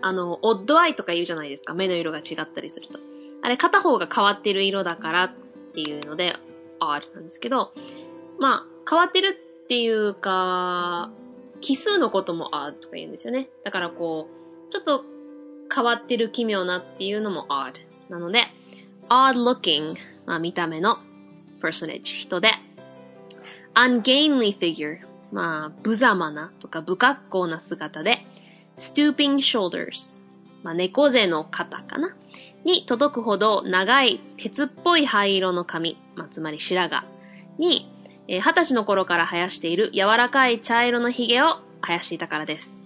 [0.01, 1.73] あの、オッドアイとか言うじゃないですか。
[1.73, 2.99] 目の色が違ったりすると。
[3.41, 5.31] あれ、片方が変わってる色だからっ
[5.73, 6.35] ていうので、
[6.81, 7.71] odd なんですけど、
[8.39, 11.11] まあ、変わってるっていうか、
[11.61, 13.47] 奇数のことも odd とか言うんですよね。
[13.63, 14.27] だからこ
[14.67, 15.05] う、ちょっと
[15.73, 17.75] 変わってる奇妙なっていうのも odd
[18.09, 18.47] なので、
[19.07, 20.97] odd looking、まあ見た目の
[21.61, 22.51] personage 人で、
[23.75, 28.25] ungainly figure まあ、無様なとか不格好な姿で、
[28.77, 30.21] stooping shoulders、
[30.63, 32.15] まあ、猫背の肩かな？
[32.63, 37.05] に届くほど長い鉄っぽい灰色の髪、まあ、つまり白髪
[37.57, 37.91] に、
[38.29, 42.81] えー、二十歳の頃から生やしている柔らかい茶色の髭を生やしていたからです。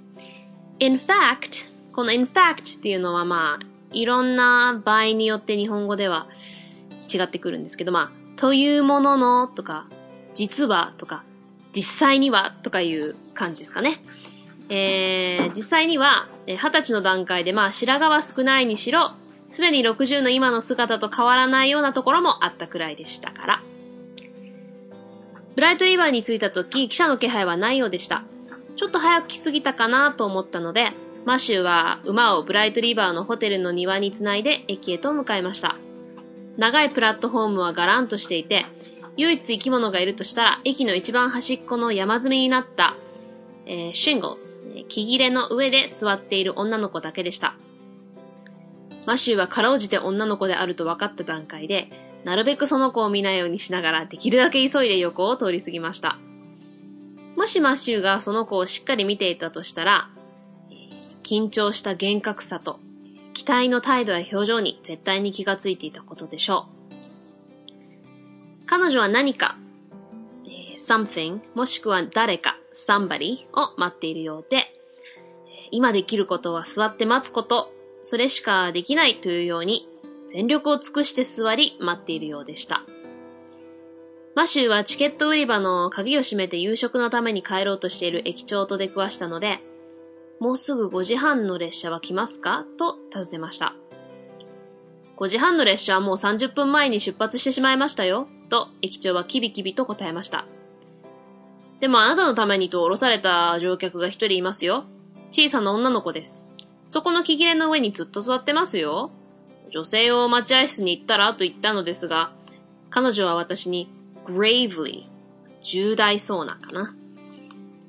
[0.79, 6.27] in fact, この in fact っていうのはまあ、いろんな場合によって日本語では
[7.13, 9.86] 違ってくるんですけど、まあ、というもののとか、
[10.33, 11.23] 実はとか、
[11.75, 14.01] 実際にはとかいう感じですかね。
[14.69, 19.12] えー、実際には、二十歳の段階で、まあ、白髪は少ないにしろ、
[19.51, 23.62] すでに60の今の姿と変わらないようなところもあったくらいでしたから。
[25.56, 28.23] ブライトリバーに着いた時、記者の気配はないようでした。
[28.75, 30.91] ちょっと早く来すぎたかなと思ったので、
[31.25, 35.75] マシューは馬をブライトリバーのホテルの庭につないで駅へと向かいました。
[36.58, 38.65] 長いプラットフォームはガランとしていて、
[39.17, 42.95] 唯一生き物がいるとしたら、駅の一番端っこの山積みになった、
[43.65, 44.56] えー、シングルス、
[44.88, 47.56] 木切れの上で座っている女の子だけでした。
[49.08, 51.89] マシューはかろうじて女の子であると分かった段階で、
[52.25, 56.17] なるべくその子を見ないようにしながら、できるだけ急いで横を通り過ぎました。
[57.36, 60.10] もしマシューがその子をしっかり見ていたとしたら、
[61.23, 62.80] 緊張した幻覚さと、
[63.34, 66.77] 期待の態度や表情に絶対に気がついていたことでしょう。
[68.67, 69.58] 彼女は何か、
[70.45, 74.65] えー、something もしくは誰か somebody を待っているようで、
[75.71, 79.89] 今できることは座って待つこと、それしかできないというように
[80.30, 82.84] 全力を尽くして座り待っているようでした。
[84.36, 89.60] マシューはチケット売り場の鍵を閉めて夕食のために帰ろうとしている駅長と出くわしたので、
[90.39, 92.65] もうすぐ5時半の列車は来ますか？
[92.77, 93.73] と尋ねました。
[95.17, 98.27] 5時半の列車はもう30分前に出発してしまいましたよ。
[98.49, 100.45] と駅長はキビキビと答えました。
[101.79, 104.86] でもあなたのためにと降ろされた乗客が一人いますよ。
[105.31, 106.47] 小さな女の子です。
[106.88, 109.12] そこの木切れの上にずっと座ってますよ。
[109.71, 112.31] 女性を待合室に行ったらと言ったのですが、
[112.89, 113.89] 彼女は私に
[114.25, 115.05] gravely
[115.62, 116.95] 重大そうなかな。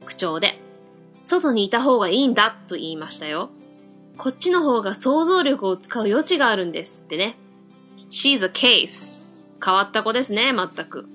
[0.04, 0.60] 口調で、
[1.24, 3.50] 外にいた方がいいんだと言いましたよ。
[4.16, 7.36] こっちの方が想像力を使う余地があるんですってね。
[8.10, 9.17] She's a case.
[9.64, 11.08] 変わった子ですね、まったく。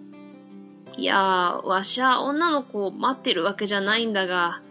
[0.98, 4.62] いやー、わしゃ女の子を待ってるわけじゃないんだが、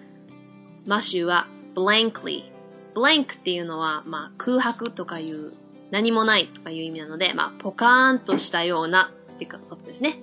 [0.87, 2.52] マシューは blankly
[2.94, 5.52] blank っていうのは、まあ、空白とかいう、
[5.90, 10.18] 何もないとかいう意味なので、まあ、ポカーンとしたようなっていうことですね。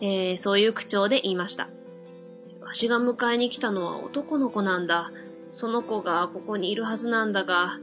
[0.00, 1.68] えー、そういう口調で言いました。
[2.60, 5.10] わしが迎えに来たのは男の子なんだ。
[5.52, 7.78] その子がここにいるはずなんだが、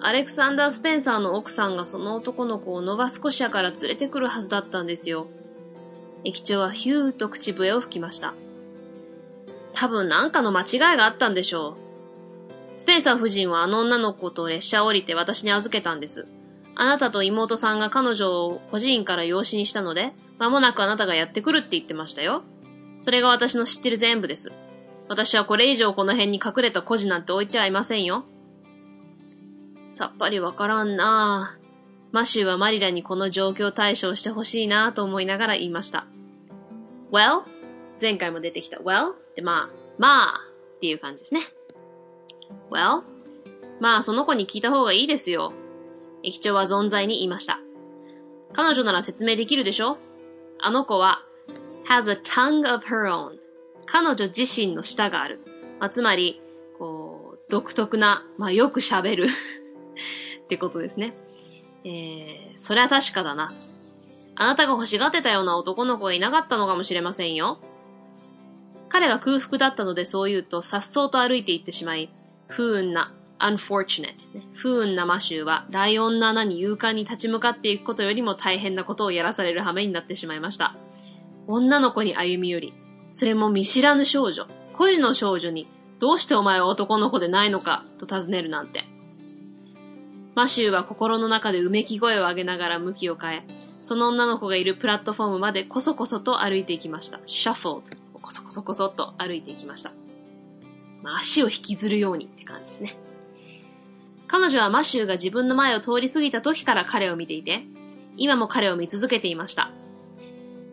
[0.00, 5.26] アレクサンダー・スペンサーの奥さんがその男の子をノバスコシアから連れてくるはずだったんですよ。
[6.24, 8.34] 駅長はヒューと口笛を吹きました。
[9.72, 12.80] 多分なんかの間違いがあったんでしょう。
[12.80, 16.26] スペンサー夫人はあの女の子と列車を降りて私に預けたんです。
[16.74, 22.42] あなたと妹さんが彼女を孤児院から養子にしたので、間もなくあなたがやってくるって言ってましたよ。
[23.00, 24.52] それが私の知ってる全部です。
[25.08, 28.24] 私はこれ以上この辺に隠れた孤児なんて置いてはいませんよ。
[29.96, 31.66] さっぱりわからんなぁ。
[32.12, 36.04] マシューはマリラにこの状況対処をしてほしいなぁと思いながら言いました。
[37.10, 37.44] Well?
[37.98, 39.12] 前回も出てきた Well?
[39.12, 40.40] ってまあ、まあ
[40.76, 41.44] っていう感じですね。
[42.70, 43.04] Well?
[43.80, 45.54] まあその子に聞いた方がいいですよ。
[46.22, 47.58] 駅長は存在に言いました。
[48.52, 49.96] 彼女なら説明できるでしょ？
[50.60, 51.22] あの子は
[51.88, 53.38] has a tongue of her own.
[53.86, 55.40] 彼女自身の舌がある。
[55.80, 56.42] まあ、つまり、
[56.78, 59.26] こう、独特な、まあ、よく喋る
[60.44, 61.14] ってことですね。
[61.84, 63.52] えー、それは確かだな。
[64.34, 67.58] あなたが欲しがってたような男の子がいなかったのかもしれませんよ。
[68.88, 72.10] 彼は空腹だったのでそう言うと、颯爽と歩いて行ってしまい、
[72.48, 74.14] 不運な、unfortunate、
[74.54, 80.76] 不運なマシューは、ライオンの穴に勇敢に立ち向かっていくことよりも大変なことをやらされる羽目になってしまいました。
[81.46, 82.72] 女の子に歩み寄り、
[83.12, 85.66] それも見知らぬ少女、孤児の少女に、
[85.98, 88.84] どうしてお前は男の子でないのか、と尋ねるなんて。
[90.36, 93.42] マシューは心の中でうめき声を上げながら向きを変え、
[93.82, 97.18] その女の子がいるプラットフォームまでこそこそと歩いていきました。
[97.26, 97.82] shuffled。
[98.20, 99.92] こそこそこそと歩いていきました。
[101.02, 102.96] まあ、足を引きずるようにって感じですね。
[104.26, 107.62] 彼女はマシューが自分の前を通り過ぎた時から彼を見ていて、
[108.16, 109.70] 今も彼を見続けていました。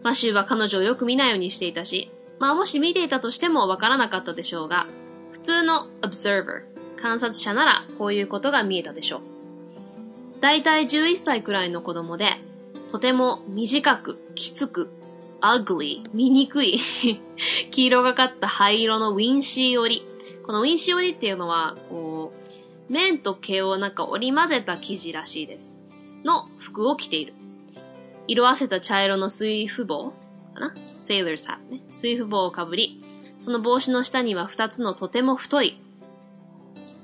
[0.01, 4.87] マシューは彼女をよく見ないようにしていたし、まあもし見ていたとしてもわからなかったでしょうが、
[5.31, 6.63] 普通の observer、
[6.99, 9.32] 観察者ならこういうことが見えたでしょう。
[10.43, 12.31] だいたい11歳くらいの子供で、
[12.89, 14.89] とても短く、きつく、
[15.39, 16.81] ugly、醜い
[17.71, 20.05] 黄色がかった灰色のウィンシー織り。
[20.45, 22.33] このウィンシー織りっていうのは、こ
[22.89, 25.79] う、綿と毛をなんか織り混ぜた生地らしいです。
[26.25, 27.33] の服を着ている。
[28.27, 30.11] 色あせた茶色の水布帽
[30.53, 30.73] かな？
[31.03, 31.83] セーラーサーね。
[31.89, 33.01] 水布帽をかぶり、
[33.39, 35.79] その帽子の下には二つのとても太い、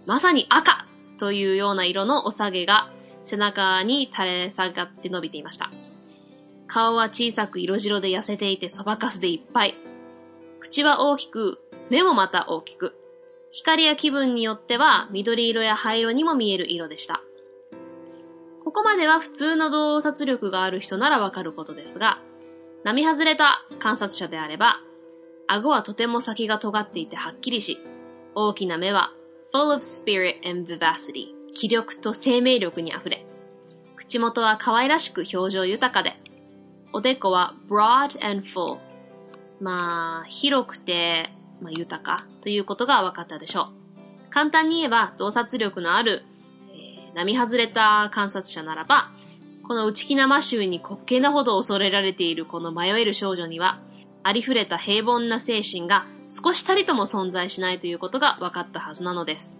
[0.06, 0.86] まさに赤
[1.19, 2.91] というような色のお下げが
[3.29, 5.69] 背中に垂れ下がって伸びていました。
[6.67, 9.75] 顔は小さく色白で痩せていてそばかすでいっぱい。
[10.59, 12.95] 口は大きく、目もまた大きく。
[13.51, 17.21] 光や気分によっては緑色や灰色にも見える色でした。
[18.63, 22.19] ここまでは普通の洞察力がある人ならわかることですが、
[22.83, 24.77] 並外れた観察者であれば、
[25.47, 27.79] 顎はとても先が尖っていてはっきりし、
[28.35, 29.11] 大きな目は
[29.53, 33.25] full of spirit and vivacity 気力と生命力にあふれ、
[33.95, 36.15] 口元は可愛らしく表情豊かで、
[36.93, 38.77] おでこは broad and full
[39.59, 41.29] まあ、広くて、
[41.62, 43.73] まあ、豊かということが分かったでしょ
[44.27, 44.29] う。
[44.29, 46.23] 簡単に言えば、洞察力のある
[46.73, 49.12] え並外れた観察者ならば、
[49.67, 53.79] この内気なマシューに滑稽なほど恐れられているこの迷える少女には、
[54.23, 59.59] ありふれた平凡な精神が少したりとも存在しないということが分かったはずなのです。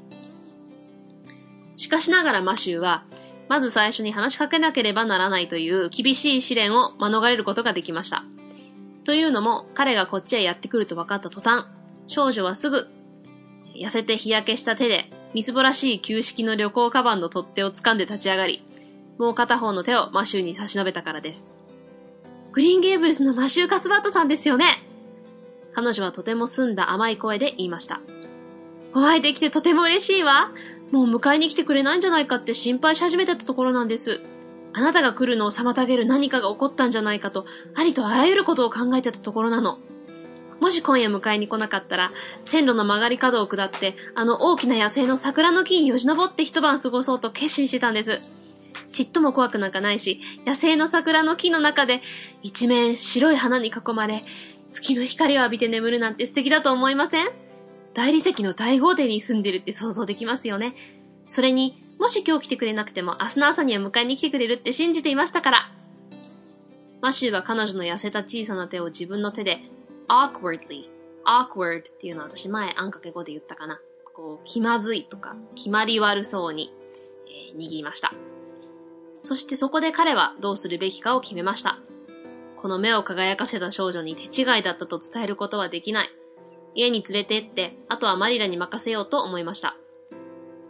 [1.80, 3.06] しかしながらマシューは、
[3.48, 8.26] まず最初に話しかけなければならないという厳しい試練を免れることができました。
[9.06, 11.68] というのも、彼がこっちへやってくると分かった途端、
[12.06, 12.90] 少女はすぐ、
[13.82, 18.62] 痩せて日焼けした手でみすぼらしい旧式の旅行カバンの取っ手を掴んで立ち上がり、
[19.18, 21.54] もう片方の手をマシューに差し伸べたからです。
[22.52, 24.66] グリーンゲーブルスのマシュー・カスバットさんですよね
[25.76, 28.02] 彼女はとても澄んだ甘い声で言いました。
[28.94, 30.52] お会いできてとても嬉しいわ。
[30.92, 34.22] もう迎えに来てくれないんじゃないかって心配し始めてたところなんです。
[34.74, 39.80] あなたが来るのを妨げる何かが起こったんじゃないかと、ありとあらゆることを考えてたところなの。
[40.60, 42.12] もし今夜迎えに来なかったら、
[42.46, 48.20] 線路の曲がり角を下って、あの大きな野生の桜の木によじ登って一晩過ごそうと決心してたんです。
[48.92, 52.02] ちっとも怖くなんかないし、野生の桜の木の中で、
[52.44, 54.24] 一面白い花に囲まれ、
[54.72, 57.49] 月の光を浴びて眠るなんて素敵だと思いません？
[58.00, 60.74] 大理石の大豪邸に住んでるって想像できますよね。
[61.28, 65.72] それに、もし今日来てくれなくても明日の朝には迎えに来てくれるって信じていましたから。
[67.02, 69.60] マシューは彼女の痩せた小さな手を自分の手で
[70.08, 70.88] awkwardly
[71.26, 73.82] awkward っていうのは私前あんかけ語で言ったかな。
[74.16, 76.72] こう、気まずいとか、決まり悪そうに、
[77.28, 78.14] えー、握りました。
[79.26, 81.80] そしてそこで彼はどうするべきかを決めました。
[82.62, 86.10] この目を輝かせた少女に手違いだったと伝えることはできない。
[86.76, 89.76] 家に連れてって、あとはマリラに任せようと思いました。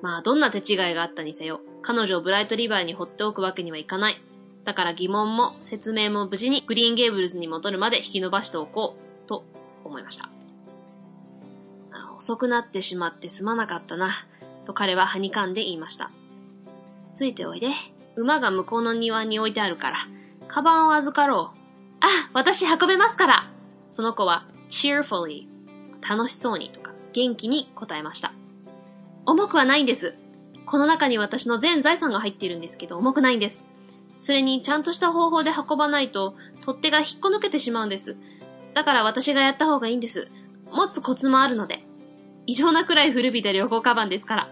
[0.02, 4.22] まあ、どんな手違いがあったにせよ、彼女をブライトリバーに放っておくわけにはいかない。
[4.64, 9.46] だから疑問も説明も無事にグリーンゲーブルズに戻るまで引き伸ばしておこう、と
[9.84, 10.30] 思いました。
[12.18, 14.12] 遅くなってしまってすまなかったな、
[14.66, 16.12] と彼ははにかんで言いました。
[17.14, 17.70] ついておいで。
[18.16, 19.98] 馬が向こうの庭に置いてあるから、
[20.50, 21.60] カバンを預かろう。
[22.02, 23.48] あ、私運べますから
[23.90, 25.48] その子は cheerfully
[26.08, 28.34] 楽しそうにとか元気に答えました。
[29.26, 30.16] 重くはないんです。
[30.66, 33.66] この中に私の全財産が入っているんですけど重くないんです。
[34.22, 38.16] それにちゃんとした方法で運ばないと取っ手が引っこ抜けてしまうんです。
[38.74, 40.30] だから私がやった方がいいんです。
[40.72, 41.84] 持つコツもあるので。
[42.46, 44.50] 異常なくらい古びた旅行カバンですから。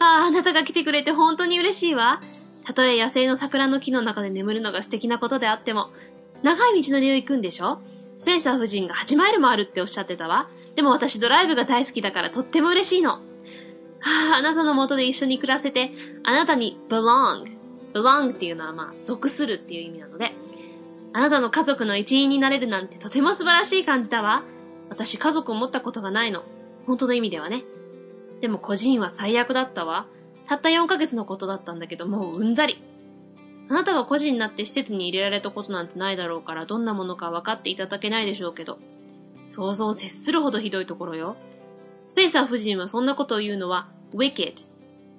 [0.00, 2.20] ああ、あなたが来てくれて本当に嬉しいわ。
[2.64, 5.90] たとえ野生の桜の木の中で眠るのが素敵なことであっても、
[6.42, 7.80] 長い道のりを行くんでしょ？
[8.18, 10.48] スペンサー夫人が8マイルもあるっておっしゃってたわ。
[10.80, 13.10] でも私ドライブが大好きだからとっても嬉しいの。
[13.10, 13.18] は
[14.32, 15.92] あ、あなたの元で一緒に暮らせて、
[16.24, 17.44] あなたに belong。
[17.92, 20.32] belong っていうのはまあ、属するっていう意味なので、
[21.12, 24.42] あなたの家族の一員になれるなんてとても素晴らしい感じだわ。
[24.88, 26.44] 私家族を持ったことがないの。
[26.86, 27.62] 本当の意味ではね。
[28.40, 30.06] でも個人は最悪だったわ。
[30.48, 32.82] たった4ヶ月のことだったんだけど、もううんざり。
[33.68, 38.78] あなたは個人になって施設に入れられたことなんてないだろうから、どんなものか分かっていただけないでしょうけど。
[39.50, 41.36] 想像を絶するほどひどいところよ。
[42.06, 44.54] スペンサー夫人はそんなことを言うのは、wicked。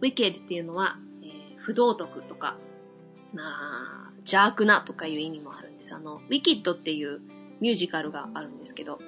[0.01, 2.55] wicked っていうのは、えー、不道徳とか、
[3.33, 5.93] まあ、邪悪なとかいう意味もあるんです。
[5.93, 7.19] あの、wicked っていう
[7.59, 8.99] ミュージカルがあるんですけど、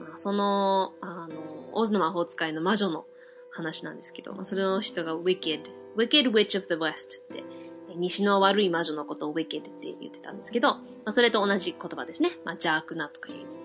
[0.00, 3.04] まあ、その、あの、オズの魔法使いの魔女の
[3.52, 5.62] 話なんですけど、まあ、その人が wicked,
[5.96, 7.44] wicked witch of the west って、
[7.96, 12.30] 西の悪い魔女のことを wicked って言ってたんですけど、まあ、それと同じ言葉ですね。
[12.44, 13.36] まあ、邪悪なとかいう。
[13.36, 13.57] なんか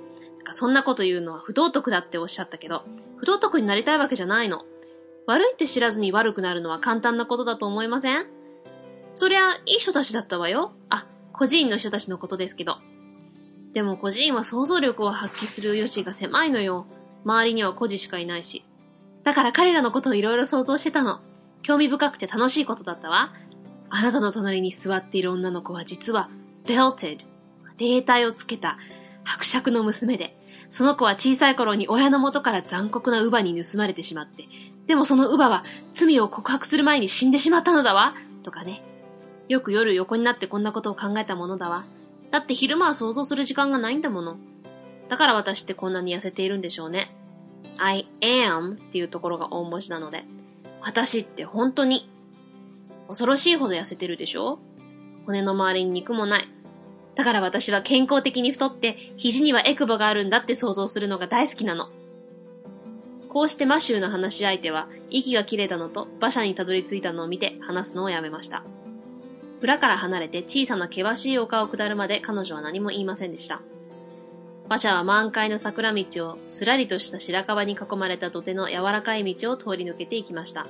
[0.51, 2.83] そんなこと言うのは不道徳だっておっしゃったけど、
[3.17, 4.65] 不道徳になりたいわけじゃないの。
[5.25, 8.25] 悪いって知らずに悪くなるのは簡単なことだと思いません？
[9.15, 10.73] そりゃ、いい人たちだったわよ。
[10.89, 12.77] あ、孤児院の人たちのことですけど。
[13.73, 16.85] でも孤児院は想像力を発揮する余地が狭いのよ。
[17.25, 18.65] 周りには孤児しかいないし。
[19.23, 21.21] だから彼らのことをいろいろ想像してたの。
[21.61, 23.33] 興味深くて楽しいことだったわ。
[23.89, 26.29] あなたの隣に座っている女の子は実は、
[26.65, 27.19] belted、
[27.77, 28.77] 霊体をつけた
[29.23, 30.37] 伯爵の娘で、
[30.69, 34.45] その子は小さい頃に親の元から残酷な乳母に盗まれてしまって、
[34.87, 35.63] でもその乳母は
[35.93, 38.15] 罪を告白する前に死んでしまったのだわ。
[38.43, 38.81] とかね。
[39.49, 41.83] よく夜横になってこんなことを考えたものだわ。
[42.31, 44.37] だって昼間は想像する時間がないんだもの。
[45.09, 47.15] だから私ってこんなに痩せているんでしょうね。
[47.77, 50.23] I am っていうところが大文字なので、
[50.81, 52.09] 私って本当に
[53.07, 54.59] 恐ろしいほど痩せてるでしょ
[55.25, 56.47] 骨の周りに肉もない。
[57.15, 61.89] だから私は健康的に太って、肘にはエクボがあるんだって想像するのが大好きなの。
[63.29, 68.63] こうしてマシューの話し相手は、息が切れたのと馬車にたどり着いたのを見て話すのをやめました。
[69.61, 73.61] 裏から離れて小さな険しい丘を下るまで彼女は何も言いませんでした。
[74.65, 80.67] 馬車は満開の桜道をすらりとした白樺に囲まれた土手の柔らかい道を通り抜けていきました。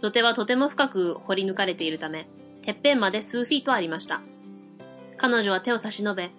[0.00, 2.28] 土手はとても深く掘り抜かれているため、
[2.62, 4.20] てっぺんまで数フィートありました。
[5.18, 6.30] 彼女は手を差し伸べ、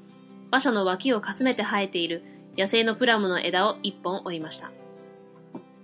[0.50, 2.24] 馬車の脇をかすめて生えている
[2.58, 4.72] 野生のプラムの枝を一本折りました。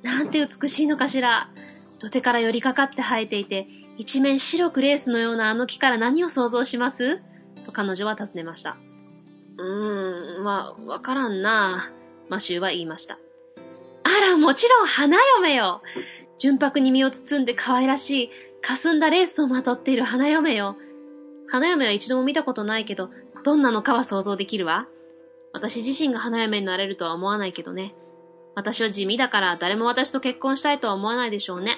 [0.01, 1.49] なんて美しいのかしら。
[1.97, 3.67] 土手から寄りかかって生えていて、
[3.97, 7.21] 一面白くレースのようなあの木から何を想像します？
[7.65, 8.75] と彼女は尋ねました。
[9.57, 11.89] うーん、わ、わからんな
[12.27, 13.17] マシューは言いました。
[14.03, 15.81] あら、もちろん花嫁よ
[16.37, 18.29] 純白に身を包んで可愛らしい、
[18.61, 20.75] 霞んだレースをまとっている花嫁よ。
[21.47, 23.09] 花嫁は一度も見たことないけど、
[23.43, 24.87] どんなのかは想像できるわ。
[25.53, 27.95] 私自身が花嫁になれるとは思わないけどね。
[28.55, 31.77] 私は地味だから誰も私と結婚したいとは思わないでしょうね。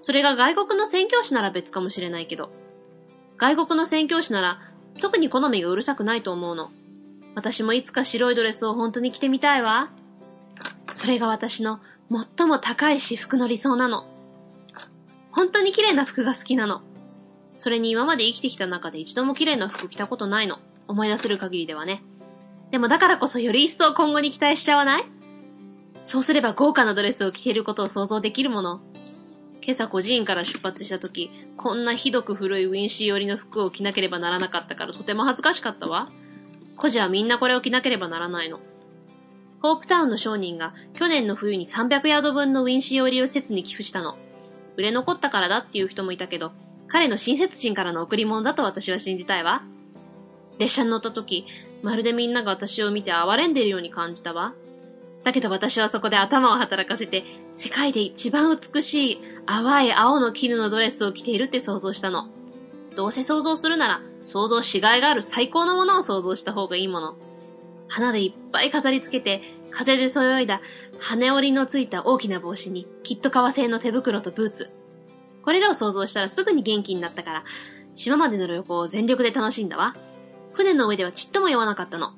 [0.00, 2.50] それが外国の宣教師なら別かもしれないけど。
[3.36, 4.60] 外国の宣教師なら
[5.00, 6.70] 特に好みがうるさくないと思うの。
[7.34, 9.90] 私もいつか白いドレスを本当に着てみたいわ。
[10.92, 11.80] それが私の
[12.36, 14.06] 最も高い私服の理想なの。
[15.32, 16.82] 本当に綺麗な服が好きなの。
[17.56, 20.58] それに今まで生きてきた中で一度も綺麗な服着たことないの。
[20.86, 22.02] 思い出せる限りではね。
[22.70, 25.04] でもだからこそより一層今後に期待しちゃわない？
[26.04, 28.80] そうすれば豪華なドレスを着ていることを想像できるもの。
[29.62, 36.10] 今朝孤児院から出発した時、こんなひどく古いウィンシー寄りの服を着なければならなかったからとても恥ずかしかったわ。
[36.76, 38.60] 孤児はみんなこれを着なければならないの。
[39.62, 44.18] ホープタウンの商人が去年の冬に300ヤード分のウィンシーオリを施設に寄付したの。
[44.76, 46.52] 売れ残ったからだっていう人もいたけど、
[46.94, 49.64] 彼の親切心からの贈り物だと私は信じたいわ。
[50.60, 51.44] 列車に乗った時、
[51.82, 54.54] まるでみんなが私を見て哀れんでいるように感じたわ。
[55.24, 62.28] だけど私はそこで頭を働かせて、世界で一番美しい淡い青の絹のドレスを着ているって想像したの。
[62.94, 67.16] どうせ想像するなら、想像しがいがある最高のものを想像した方がいいもの。
[67.88, 69.42] 花でいっぱい飾り付けて、
[69.72, 70.60] 風でそよいだ
[71.00, 74.70] 羽織のついた大きな帽子に、きっと革製の手袋とブーツ。
[75.44, 77.44] これらを想像したらすぐに元気になったから、
[77.94, 79.94] 島までの旅行を全力で楽しんだわ。
[80.52, 82.12] 船の上ではちっとも酔わなかったの。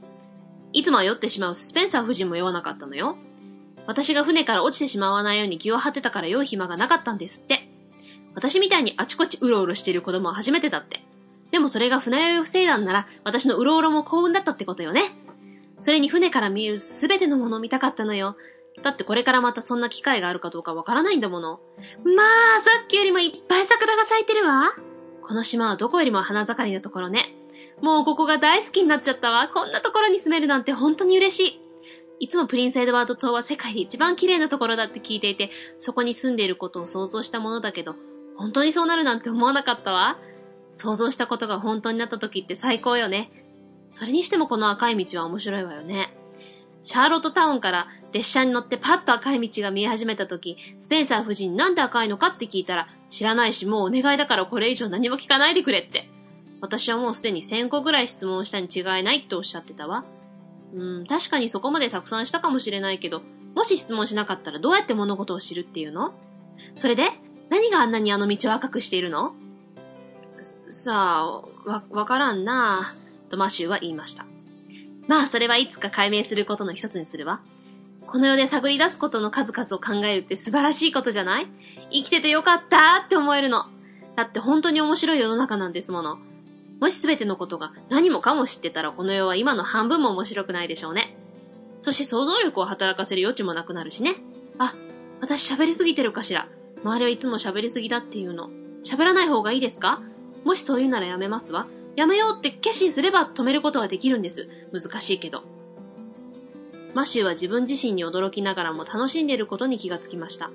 [0.72, 3.16] いつも酔ってしまうスペンサー夫人も酔わなかったのよ。
[3.87, 7.68] 私が船から落ちてしまわないように気を張ってたから酔う暇がなかったんですって。
[8.35, 11.03] 私みたいにあちこちうろうろしている子供は初めてだって。
[11.51, 15.14] でもそれが船酔いを防いだんなら、私のうろうろも幸運だったってことよね。
[15.81, 18.37] それに船から見えるすべてのものを見たかったのよ。
[18.83, 21.61] だってこれからまたそんな機会があるかどうかわからないんだもの。
[22.05, 22.22] ま
[22.59, 24.70] あ、さっきよりもいっぱい桜が咲いてるわ。
[25.22, 27.35] この島はどこよりも花盛りなところね。
[27.83, 29.49] もうここが大好きになっちゃったわ。
[29.53, 31.61] こんなところに住めるなんて本当に嬉しい。
[32.20, 37.95] いつもプリンスエドワード島は世界で一番綺麗なところだって聞いていて、そこに住んでいることを想像したものだけど、
[38.37, 40.18] 本当にそうなるなんて思わなかったわ。
[40.74, 43.31] 想像したことが本当になった時って最高よね。
[43.91, 46.14] それにしてもこの赤い道は面白いわよね。
[46.87, 56.09] シャーロットタウンから列車に乗ってパッと赤い道が見え始めた時、スペンサー夫人なんで赤いのかって聞いたら、知らないしもうお願いだからこれ以上何も聞かないでくれって。
[56.61, 60.05] 私はもうすでに1000個ぐらい質問したに違いないっておっしゃってたわ。
[60.74, 63.22] うん、確かにそこまでたくさんしたかもしれないけど、
[63.57, 66.14] もし質問しなかったらどうやって物事を知るっていうの？
[66.76, 67.09] それで、
[67.51, 69.34] 何があんなにあの道を赤くしているの？
[70.70, 74.24] さあ、わ、わからんなぁ、とマシューは言いました。
[75.07, 77.41] まあ、それはいつか解明することの一つにするわ。
[78.07, 81.49] この世で探り出すことの数々を考えるって素晴らしいことじゃない？
[81.91, 83.65] 生きててよかったって思えるの。
[84.15, 86.19] だって本当に面白い世の中なんですもの。
[86.81, 91.17] もし全てのことが何もかも知ってたらこの世は今の半分も面白くないでしょうね。
[91.81, 94.17] そして想像力を働かせる余地もなくなるしね。
[94.59, 94.75] あ、
[95.21, 96.49] 私喋りすぎてるかしら。
[96.85, 98.51] 周りはいつも喋りすぎだっていうの。
[98.85, 100.01] 喋らない方がいいですか？
[100.45, 101.67] もしそう言うならやめますわ。
[101.97, 104.49] やめようって決心すれば止めることはできるんです。
[104.72, 105.42] 難しいけど。
[106.94, 110.51] マシューは自分自身に驚きながらも楽しんでいることに気がつきました。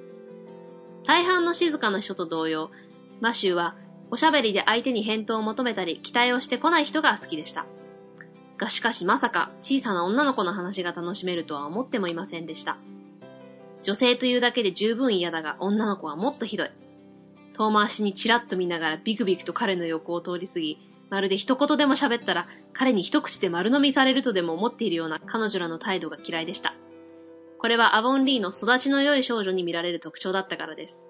[1.06, 2.72] 大半の静かな人と同様、
[3.20, 3.76] マシューは
[4.12, 7.66] おしゃべりで相手に返答を求めたり期待をしてこない人が好きでした。
[8.58, 12.78] がしかしまさか小さな女の子の話が楽しめるとは思ってもいませんでした。
[13.84, 16.72] 女性というだけで十分嫌だが女の子はもっとひどい。
[17.54, 20.78] 遠回しにチラッと見ながらビクビクと彼の横を通り過ぎ、
[21.12, 26.74] まるで一言でも喋ったら彼に一口で丸飲みされるとでも思っているような彼女らの態度が嫌いでした。
[27.60, 31.04] これはアボンリーの育ちの良い少女に見られる特徴だったからです。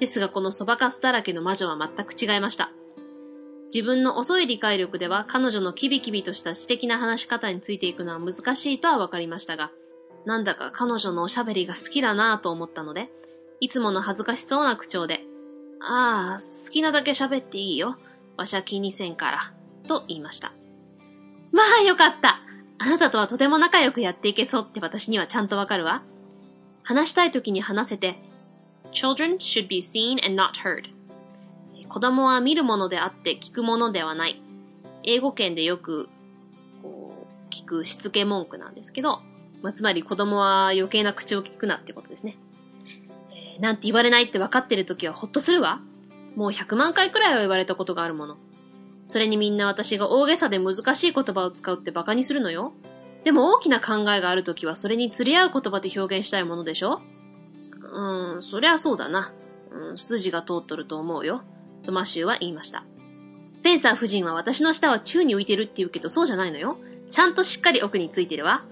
[0.00, 2.72] ですがこのそばかすだらけの魔女は全く違いました。
[3.66, 9.70] 自分の遅い理解力では彼女のキビキビとした素敵な話し方についていくのは難しいとは分かりましたが、
[10.26, 13.08] なんだか彼女のおしゃべりが好きだなぁと思ったので、
[13.60, 15.20] いつもの恥ずかしそうな口調で、
[15.80, 17.96] ああ、好きなだけ喋っていいよ。
[18.36, 19.52] わしゃ気にせんから。
[19.86, 20.52] と言いました。
[21.52, 22.40] まあよかった。
[22.78, 26.02] あなたとはとても仲良くやっていけそうって私にはちゃんとわかるわ。
[26.82, 28.18] 話したい時に話せて、
[28.92, 30.84] Children should be seen and not heard.
[31.88, 34.42] 子供は見るものであって聞くものではない。
[35.04, 36.08] 英語圏でよく
[36.82, 39.20] こう聞くしつけ文句なんですけど、
[39.62, 42.36] まあ、つまり子供は余計な口を聞くなってことですね。
[43.30, 45.80] えー、なんて言われないって分かってる時はほっとするわ。
[46.36, 48.36] もう100万回くらいは言われたことがあるもの。
[49.06, 52.72] それにみんな私が大げさで難しい言葉を使うって馬鹿にするのよ。
[53.22, 57.00] でも大きな考えがあるときはそれに釣り合う言葉で表現したいものでしょ？
[57.80, 59.32] うーん、そりゃそうだな。
[59.70, 61.42] うん、筋が通っとると思うよ。
[61.84, 62.84] とマシューは言いました。
[63.54, 66.76] スペンサー夫人は私の舌は宙に浮いてるって言うけどそうじゃないのよ。
[67.10, 68.62] ちゃんとしっかり奥についてるわ。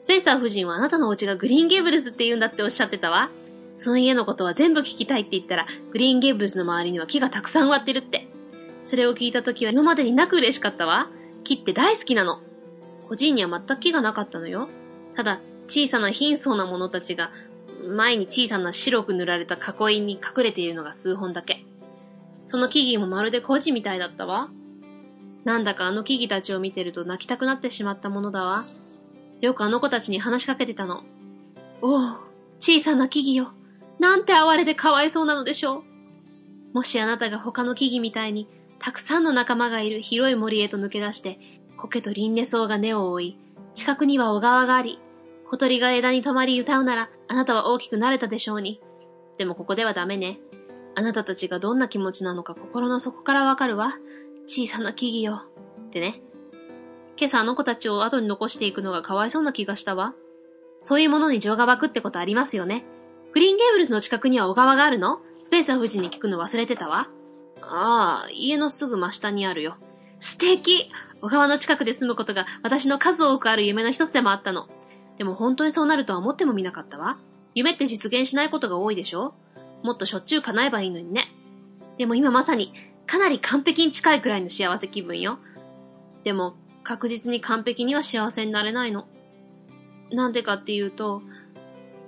[0.00, 3.30] スペンサー夫人はあなたのお家がグリーンゲーブルスって言うんだっておっしゃってたわ。
[3.76, 8.28] その家のことは全部聞きたいって言ったら、グリーンゲーブルスの周りには木がたくさん植わってるって。
[8.82, 11.08] それを聞いた時は今までになく嬉しかったわ。
[11.44, 12.40] 木って大好きなの。
[13.08, 14.68] 個人には全く木がなかったのよ。
[15.14, 17.30] ただ、小さな貧相な者たちが
[17.88, 21.64] 前に小さな白く塗られた囲いに隠れているのが数本だけ。
[22.46, 24.50] その木々もまるで孤児みたいだったわ。
[25.44, 28.64] なんだかあの木々たちを見てると泣きたくなってしまったものだわ。
[29.40, 31.04] よくあの子たちに話しかけてたの。
[31.82, 32.16] おお、
[32.58, 33.55] 小さな木々よ。
[33.98, 35.82] なんて哀れでかわいそうなのでしょう。
[36.74, 41.38] もしあなたが他の木々みたいに、たくさんの仲間がいる広い森へと抜け出して、
[41.76, 43.38] 苔と輪廻草が根を覆い、
[43.74, 45.00] 近くには小川があり、
[45.50, 48.80] 小鳥が枝に止まり歌うなら、あなたは大きくなれたでしょうに。
[49.38, 50.38] でもここではダメね。
[50.94, 53.98] あなたたちがどんな気持ちなのか心の底からわかるわ。
[54.46, 55.46] 小さな木々よ。
[55.88, 56.22] ってね。
[57.18, 60.14] 今朝あの子たちを後に残していくのがかわいそうな気がしたわ。
[60.82, 62.84] そういうものに情が湧くってことありますよね。
[63.36, 65.20] グリーンゲーブルズの近くには小川があるの？
[65.42, 67.06] スペースア夫人に聞くの忘れてたわ。
[67.60, 69.76] ああ、家のすぐ真下にあるよ。
[70.20, 74.70] 素敵小川の近くで住むことが私の数多くある夢の一つでもあったの。
[75.18, 77.18] でも本当にそうなるとは思ってもみなかったわ。
[77.54, 79.34] 夢って実現しないことが多いでしょ？
[79.82, 81.26] もっとしょっちゅう叶えばいいのにね。
[81.98, 82.72] でも今まさに、
[83.06, 85.40] かなり完璧に近いくらいの幸せ気分よ。
[86.24, 89.06] でも、確実に完璧には幸せになれないの。
[90.10, 91.20] なんでかっていうと、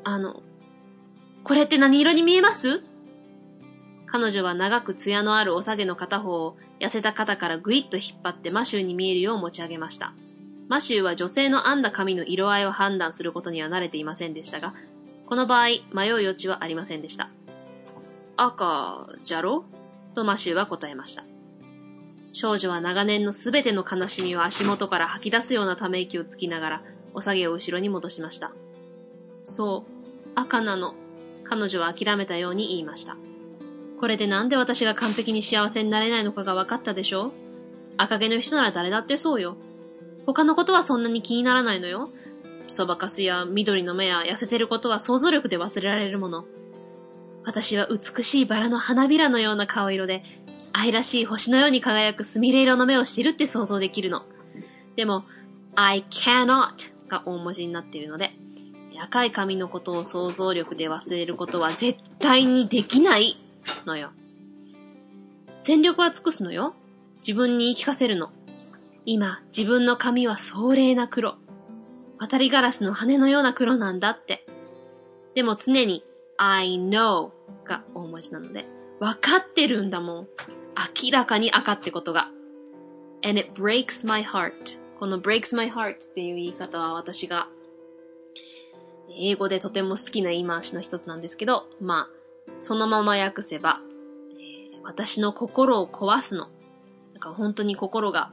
[0.05, 0.43] あの、
[1.45, 2.82] これって何色に見えます？
[4.07, 10.12] 彼女は長く艶のあるお下げの片方を痩せた肩からぐいっと引っ張ってマシューに見えるよう持ち上げました。
[10.68, 14.74] マシューは女性の編んだ髪の色合いを判断することには慣れていませんでしたが、
[15.26, 17.30] この場合、迷う余地はありませんでした。
[18.36, 19.64] 赤、じゃろ？
[20.14, 21.24] とマシューは答えました。
[22.32, 26.82] 少女は長年のすべての悲しみを足元から吐き出すようなため息をつきながら、
[27.14, 28.53] お下げを後ろに戻しました。
[29.45, 30.95] そう、赤なの。
[31.49, 33.16] 彼女は諦めたように言いました。
[34.01, 37.32] これでなんで私が完璧に幸せになれないのかが分かったでしょ
[37.96, 39.57] 赤毛の人なら誰だってそうよ。
[40.26, 42.11] 他のことはそんなに気にならないのよ。
[42.68, 46.44] そばかすや緑の目や痩せてることは想像力で忘れられるもの。
[47.44, 50.22] 私は美しいバラの花びらのような顔色で、
[50.72, 54.22] 愛らしい星のように輝くスミレ色の目をしてるって想像できるの。
[54.96, 55.24] でも、
[55.74, 58.32] I cannot が大文字になっているので、
[59.01, 63.36] 赤い髪のことを想像力で忘れることは絶対にできない
[63.86, 64.11] のよ。
[65.64, 66.74] 全力は尽くすのよ。
[67.18, 68.30] 自分に言い聞かせるの。
[69.05, 71.36] 今、自分の髪は壮麗な黒。
[72.18, 74.46] 渡りガラスの羽のような黒なんだって。
[75.34, 76.05] でも常に
[76.36, 77.30] I know
[77.64, 78.66] が大文字なので、
[79.01, 80.28] わかってるんだもん。
[81.03, 82.30] 明らかに赤ってことが。
[83.22, 84.78] and it breaks my heart.
[84.99, 87.49] この breaks my heart っていう言い方は私が
[89.11, 93.80] 英語でとても好きな言い回しの一つなんですけど、まあ、そのまま訳せば、
[94.32, 96.48] えー、私の心を壊すの。
[97.12, 98.30] なんか本当に心が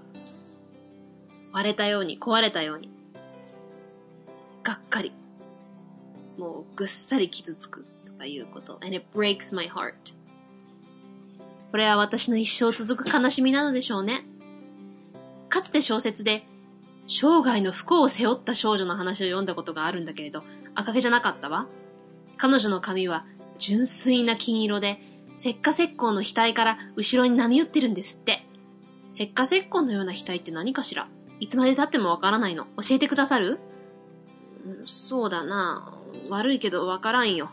[1.52, 2.92] 割れたように、壊れたように。
[4.64, 5.14] がっかり。
[6.38, 8.74] もうぐっさり傷つくとかいうこと。
[8.84, 9.94] and it breaks my heart.
[11.72, 14.26] これは私の一生続く悲しみなのでしょうね。
[15.50, 16.46] かつて小説で、
[17.08, 20.44] 生涯の不幸を背負った少女の話を読んだことがあるんだけれど、
[20.76, 21.68] 赤毛じゃなかったわ。
[22.38, 23.26] 彼女の髪は
[23.58, 25.00] 純粋な金色で、
[25.38, 28.46] 石化石膏の額から後ろに波打ってるんですって。
[29.12, 31.08] 石化石膏のような額って何かしら？
[31.40, 32.66] いつまで経ってもわからないの。
[32.78, 33.60] 教えてくださる？
[34.86, 35.94] そうだな。
[36.30, 37.50] 悪いけどわからんよ。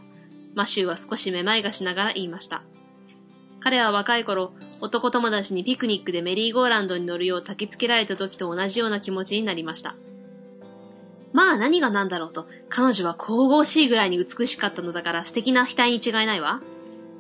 [0.54, 2.62] マシューは少しめまいがしながら言いました。
[3.60, 9.94] 彼は若い頃、男友達にピクニックでメリーゴーランドに乗るよう焚き付けられた時と同じような気持ちになりました。
[11.32, 16.60] まあ何が何だろうと、彼女は神々しいぐらいに美しかったのだから素敵な額に違いないわ。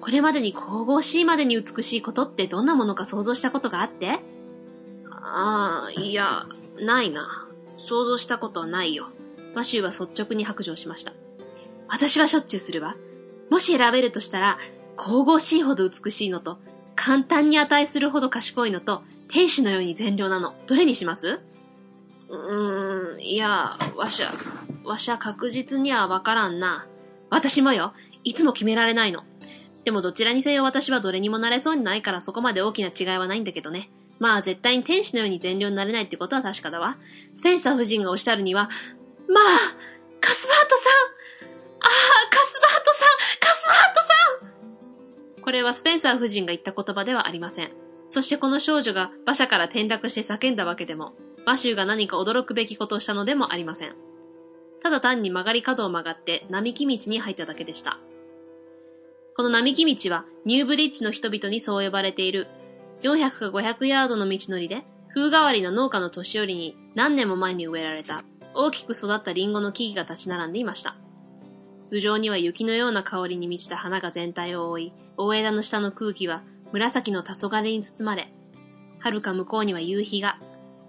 [0.00, 4.20] これまでに神々しいまでに美しいことってどんなものか想像したことがあって？
[5.10, 6.46] ああ、いや、
[6.80, 7.48] ないな。
[7.78, 9.08] 想像したことはないよ。
[9.54, 11.12] マシューは率直に白状しました。
[11.88, 12.96] 私はしょっちゅうするわ。
[13.50, 14.58] もし選べるとしたら、
[14.96, 16.58] 神々しいほど美しいのと、
[16.96, 20.54] 簡単に値するほど賢いのと、天使のように善良なの。
[20.66, 21.40] どれにします？
[22.32, 24.32] うーん、いや、わしゃ、
[24.84, 26.86] わしゃ確実にはわからんな。
[27.28, 27.92] 私もよ。
[28.24, 29.24] いつも決められないの。
[29.84, 33.90] でもどちらにせよ私はどれにもなれそうにないからそこまで大きな違いはないんだけどね。
[34.18, 36.96] まあ絶対に天使のように善良になれないってことは確かだわ。
[37.34, 38.70] スペンサー夫人がおっしゃるには、
[39.28, 39.44] まあ、
[40.20, 43.08] カスバートさんああ、カスバートさん
[43.40, 44.02] カスバート
[45.34, 47.72] さんこれはスペンサー夫人が言った言葉ではありません。
[48.10, 51.14] そしてこの少女が馬車から転落して叫んだわけでも、
[51.44, 53.94] マシューが何か驚くべきことをしたのでもありません。
[54.82, 57.98] ただ単に曲がり角を曲がって並木道に入っただけでした。
[59.36, 62.48] この並木道はニューブリッジの人々にそう呼ばれている
[63.02, 64.84] 400か500ヤードの道のりで、
[65.14, 68.24] 風変わりな農家の年寄りに何年も前に植えられた
[68.54, 70.96] 大きく育ったリンゴの木々が立ち並んでいました。
[71.88, 78.32] 頭上には雪のような香りに満ちた花が全体を覆い、大枝の下の空気は紫の黄昏に包まれ、
[79.00, 80.38] 遥か向こうには夕日が、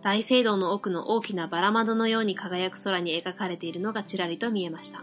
[0.04, 5.02] 大聖堂の奥の大きなバラ窓のように輝く空に描かれているのがちらりと見えました。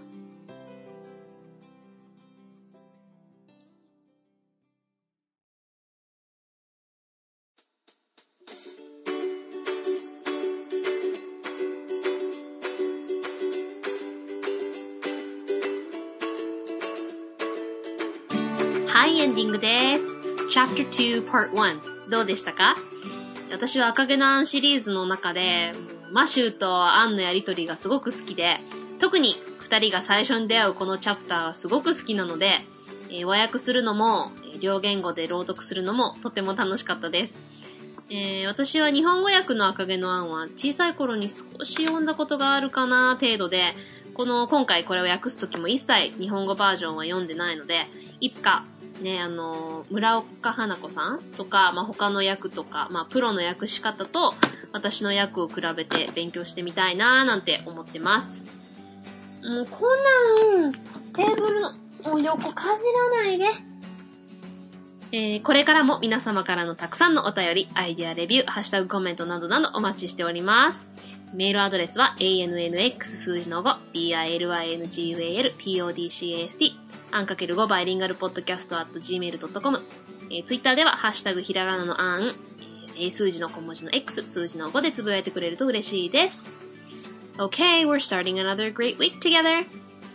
[18.93, 20.15] はい、エンディングです。
[20.55, 22.75] Chapter 2 Part 1どうでしたか？
[23.53, 25.73] 私は赤毛のアンシリーズの中で、
[26.13, 28.59] マシューとアンのやりとりがすごく好きで、
[29.01, 32.59] 特に二人が最初に出会うこのチャプターがすごく好きなので、
[33.11, 34.31] えー和訳するのも、
[34.61, 37.37] 両言語で朗読するのもとても楽しかったです。
[38.09, 43.63] えー私は日本語訳の赤毛のアンは小さい頃に少し読んだことがあるかな程度で、
[44.15, 47.87] この今回これを訳す時も一切日本語バージョンは読んでないので、
[48.21, 48.65] いつか
[49.01, 54.35] ね、あの、村岡花子さんとか、まあ、他の役とか、まあ、プロの訳し方と
[54.73, 58.45] 私の役を比べて勉強してみたいなーなんて思ってます。
[59.43, 62.85] もうこんなん、テーブルの横かじ
[63.15, 63.47] らないで。
[65.13, 70.89] えーこれからも皆様からのたくさんのお便り、アイデアレビュー、ハッシュタグコメントなどなどお待ちしております。
[71.33, 74.77] メールアドレスは annx 数字の5、bilyngual,
[75.57, 76.73] podcast,
[77.13, 79.81] アンかける5バイリンガルポッドキャスト at gmail.com、
[80.31, 82.31] えー、ツイッターではハッシュタグひらがなのアン、
[82.97, 86.47] えー数字の小文字の X、数字の5でつぶやいてくれると嬉しいです。
[87.39, 89.65] Okay, we're starting another great week together.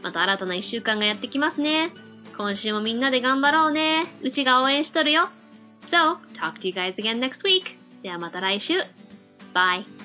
[0.03, 1.89] また新たな一週間がやってきますね。
[2.37, 4.03] 今週もみんなで頑張ろうね。
[4.21, 5.29] うちが応援しとるよ。
[5.81, 7.75] So, talk to you guys again next week.
[8.03, 8.73] ではまた来週。
[9.53, 10.04] Bye.